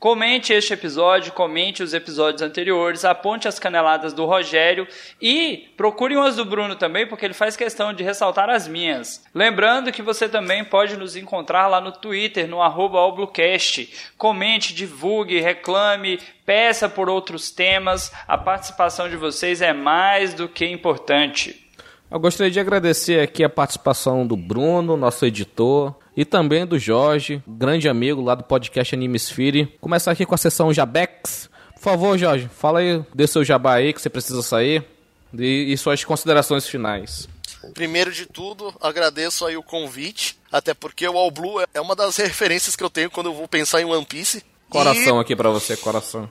[0.00, 4.88] Comente este episódio, comente os episódios anteriores, aponte as caneladas do Rogério
[5.20, 9.22] e procure umas do Bruno também, porque ele faz questão de ressaltar as minhas.
[9.34, 14.10] Lembrando que você também pode nos encontrar lá no Twitter, no allbluecast.
[14.16, 18.10] Comente, divulgue, reclame, peça por outros temas.
[18.26, 21.69] A participação de vocês é mais do que importante.
[22.10, 27.40] Eu gostaria de agradecer aqui a participação do Bruno, nosso editor, e também do Jorge,
[27.46, 29.78] grande amigo lá do podcast Animesphere.
[29.80, 31.48] Começar aqui com a sessão Jabex.
[31.74, 34.84] Por favor, Jorge, fala aí, dê seu jabá aí que você precisa sair
[35.32, 37.28] e, e suas considerações finais.
[37.74, 42.16] Primeiro de tudo, agradeço aí o convite, até porque o All Blue é uma das
[42.18, 44.42] referências que eu tenho quando eu vou pensar em One Piece.
[44.68, 46.28] Coração aqui pra você, coração.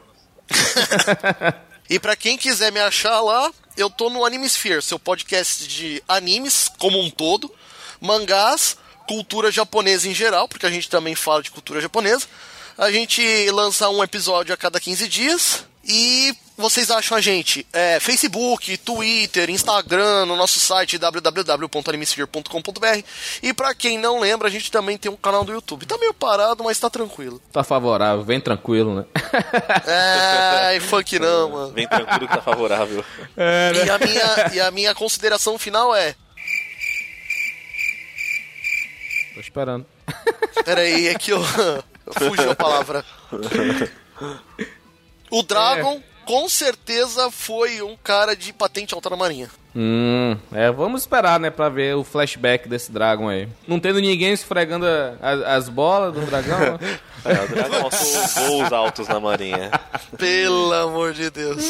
[1.89, 6.69] E, para quem quiser me achar lá, eu tô no Animesphere, seu podcast de animes
[6.77, 7.51] como um todo,
[7.99, 8.77] mangás,
[9.07, 12.27] cultura japonesa em geral, porque a gente também fala de cultura japonesa.
[12.77, 15.65] A gente lança um episódio a cada 15 dias.
[15.83, 23.03] E vocês acham a gente é, Facebook, Twitter, Instagram, no nosso site www.animesphere.com.br.
[23.41, 25.85] E para quem não lembra, a gente também tem um canal do YouTube.
[25.85, 27.41] Tá meio parado, mas tá tranquilo.
[27.51, 29.05] Tá favorável, vem tranquilo, né?
[29.85, 31.73] É, funk não, mano.
[31.73, 33.03] Vem tranquilo que tá favorável.
[33.37, 36.13] E a minha, e a minha consideração final é:
[39.33, 39.85] Tô esperando.
[40.65, 41.39] Peraí, é que eu.
[42.11, 43.05] Fugiu a palavra.
[45.31, 49.49] O Dragon, com certeza, foi um cara de patente alta na marinha.
[49.75, 53.47] Hum, é, vamos esperar, né, pra ver o flashback desse dragão aí.
[53.67, 56.79] Não tendo ninguém esfregando a- a- as bolas do dragão.
[57.25, 59.69] É, o dragão alçou voos altos na marinha.
[60.17, 61.65] Pelo amor de Deus.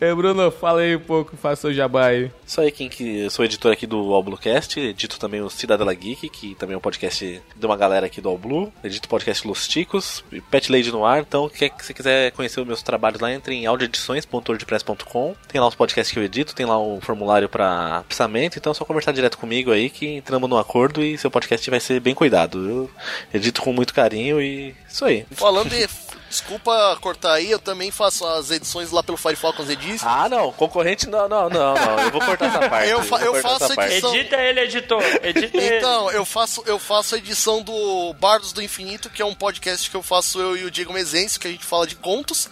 [0.00, 2.30] Ei, Bruno, fala aí um pouco, faça o jabá aí.
[2.46, 5.92] Isso aí, quem que eu sou editor aqui do All Bluecast, edito também o Cidadela
[5.92, 9.10] Geek, que também é um podcast de uma galera aqui do All Blue, edito o
[9.10, 12.66] podcast Los Ticos, e Pet Lady no ar, então quer que você quiser conhecer os
[12.66, 16.78] meus trabalhos lá, entre em audioedições.wordpress.com, tem lá os podcasts que eu edito, tem lá
[16.78, 21.02] o formulário para pensamento, então é só conversar direto comigo aí que entramos num acordo
[21.02, 22.68] e seu podcast vai ser bem cuidado.
[22.68, 22.90] Eu
[23.34, 25.26] edito com muito carinho e isso aí.
[25.32, 25.88] Falando de.
[26.30, 30.00] Desculpa cortar aí, eu também faço as edições lá pelo Firefox Edis.
[30.04, 32.88] Ah, não, concorrente não, não, não, não, eu vou cortar essa parte.
[32.88, 33.92] Eu fa- eu cortar faço essa parte.
[33.94, 34.14] edição.
[34.14, 35.02] Edita ele, editor.
[35.24, 35.78] Edita ele.
[35.78, 39.90] Então, eu faço, eu faço a edição do Bardos do Infinito, que é um podcast
[39.90, 42.48] que eu faço eu e o Diego Mezencio, que a gente fala de contos.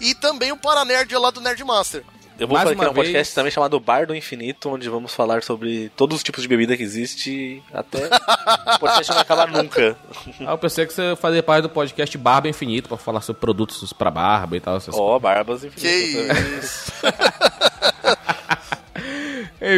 [0.00, 2.02] E também o Paranerd lá do Nerdmaster.
[2.38, 3.34] Eu vou Mais fazer um podcast vez.
[3.34, 6.82] também chamado Bar do Infinito, onde vamos falar sobre todos os tipos de bebida que
[6.82, 7.98] existe até
[8.74, 9.96] o podcast não acabar nunca.
[10.40, 13.92] Ah, eu pensei que você fazia parte do podcast Barba Infinito pra falar sobre produtos
[13.92, 14.76] pra barba e tal.
[14.76, 16.26] Essas Ó, Barbas Que Infinitas.
[16.26, 16.58] também.
[16.58, 16.92] isso.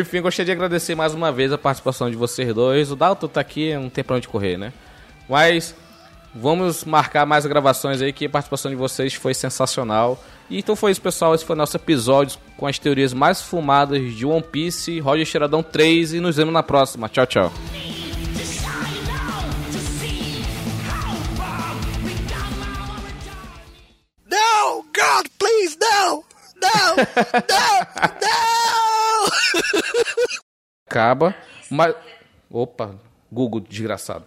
[0.01, 2.91] Enfim, gostaria de agradecer mais uma vez a participação de vocês dois.
[2.91, 4.73] O Dalton tá aqui, não tem pra onde correr, né?
[5.29, 5.75] Mas
[6.35, 10.23] vamos marcar mais gravações aí, que a participação de vocês foi sensacional.
[10.51, 11.35] E então foi isso, pessoal.
[11.35, 15.63] Esse foi o nosso episódio com as teorias mais fumadas de One Piece, Roger Cheiradão
[15.63, 17.09] 3 e nos vemos na próxima.
[17.09, 17.53] Tchau, tchau.
[24.31, 26.25] No, God, please, no!
[26.61, 26.97] No!
[27.49, 27.69] No!
[28.21, 28.35] No!
[30.87, 31.35] Acaba,
[31.71, 31.95] mas...
[32.51, 32.95] Opa,
[33.33, 34.27] Google, desgraçado.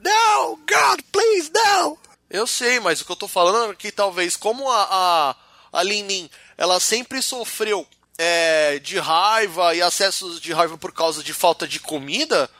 [0.00, 1.98] No, God, please, no!
[2.30, 5.34] Eu sei, mas o que eu tô falando é que talvez, como a, a,
[5.72, 7.86] a Lin-Nin, ela sempre sofreu
[8.18, 12.50] é, de raiva e acessos de raiva por causa de falta de comida,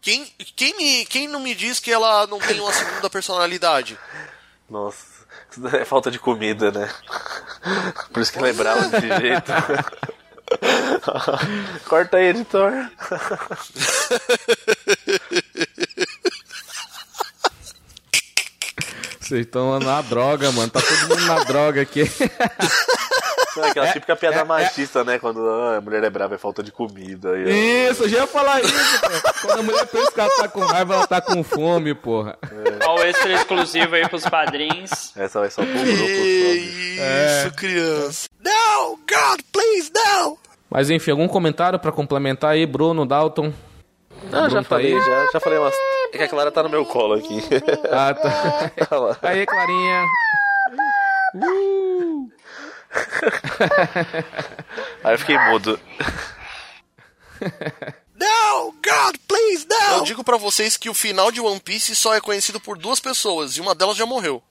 [0.00, 3.98] quem, quem, me, quem não me diz que ela não tem uma segunda personalidade?
[4.70, 5.04] Nossa,
[5.50, 6.88] isso é falta de comida, né?
[8.12, 9.52] Por isso que lembrava desse jeito.
[11.88, 12.72] Corta aí, editor.
[19.28, 20.70] Vocês estão na droga, mano.
[20.70, 22.10] Tá todo mundo na droga aqui.
[23.54, 25.18] Não, é aquela típica piada machista, né?
[25.18, 27.36] Quando ah, a mulher é brava é falta de comida.
[27.36, 29.46] E, ó, Isso, eu já ia falar isso, pô.
[29.46, 32.38] Quando a mulher pensa que ela tá com raiva, ela tá com fome, porra.
[32.86, 35.14] Ó, o extra exclusivo aí pros padrinhos.
[35.14, 35.92] Essa vai só pro grupo.
[35.92, 38.28] Isso, criança.
[38.42, 40.38] No, God, please, no!
[40.70, 43.52] Mas enfim, algum comentário pra complementar aí, Bruno, Dalton?
[44.32, 45.00] Ah, já tá falei, aí?
[45.00, 45.74] já, já falei umas.
[46.12, 47.40] É que a Clara tá no meu colo aqui.
[47.90, 48.72] Ah, tá.
[49.22, 50.04] Aí, Clarinha.
[55.04, 55.78] Aí eu fiquei mudo.
[58.18, 59.98] No, God, please, no!
[59.98, 62.98] Eu digo pra vocês que o final de One Piece só é conhecido por duas
[62.98, 64.42] pessoas, e uma delas já morreu.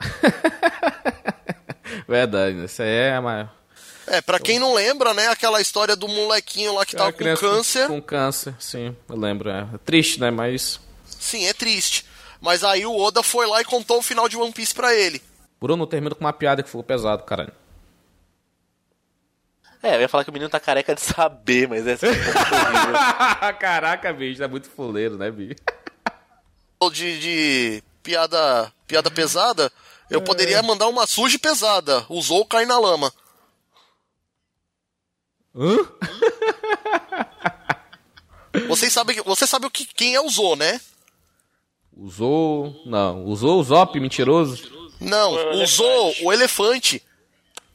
[2.08, 2.64] Verdade, né?
[2.64, 3.61] isso aí é a maior.
[4.06, 7.40] É, pra quem não lembra, né, aquela história do molequinho lá que tava Aquela com
[7.40, 7.86] câncer.
[7.86, 9.50] Com câncer, sim, eu lembro.
[9.50, 10.30] É triste, né?
[10.30, 10.80] Mas.
[11.06, 12.04] Sim, é triste.
[12.40, 15.22] Mas aí o Oda foi lá e contou o final de One Piece pra ele.
[15.60, 17.52] Bruno termina com uma piada que ficou pesado, caralho.
[19.80, 22.94] É, eu ia falar que o menino tá careca de saber, mas essa é horrível.
[23.58, 25.56] Caraca, bicho, tá muito fuleiro, né, bicho?
[26.92, 29.72] De, de piada, piada pesada,
[30.10, 32.04] eu poderia mandar uma suja pesada.
[32.08, 33.12] Usou, cai na lama.
[35.54, 35.76] Hã?
[38.68, 40.78] Vocês sabem, você sabe o que, quem é usou, né?
[41.96, 42.82] Usou.
[42.86, 44.70] Não, usou o Zop, mentiroso.
[45.00, 46.24] Não, O usou elefante.
[46.24, 47.02] o elefante.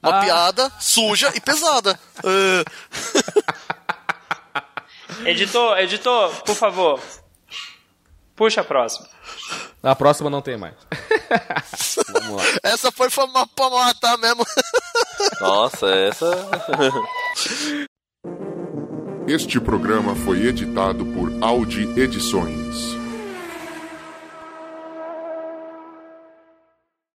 [0.01, 0.23] Uma Ah.
[0.23, 1.99] piada suja e pesada.
[2.23, 2.63] Ah,
[5.25, 7.01] Editor, editor, por favor.
[8.35, 9.09] Puxa a próxima.
[9.83, 10.73] A próxima não tem mais.
[12.11, 12.43] Vamos lá.
[12.63, 14.45] essa foi pra matar mesmo.
[15.39, 16.49] Nossa, essa.
[19.27, 22.96] Este programa foi editado por Audi Edições.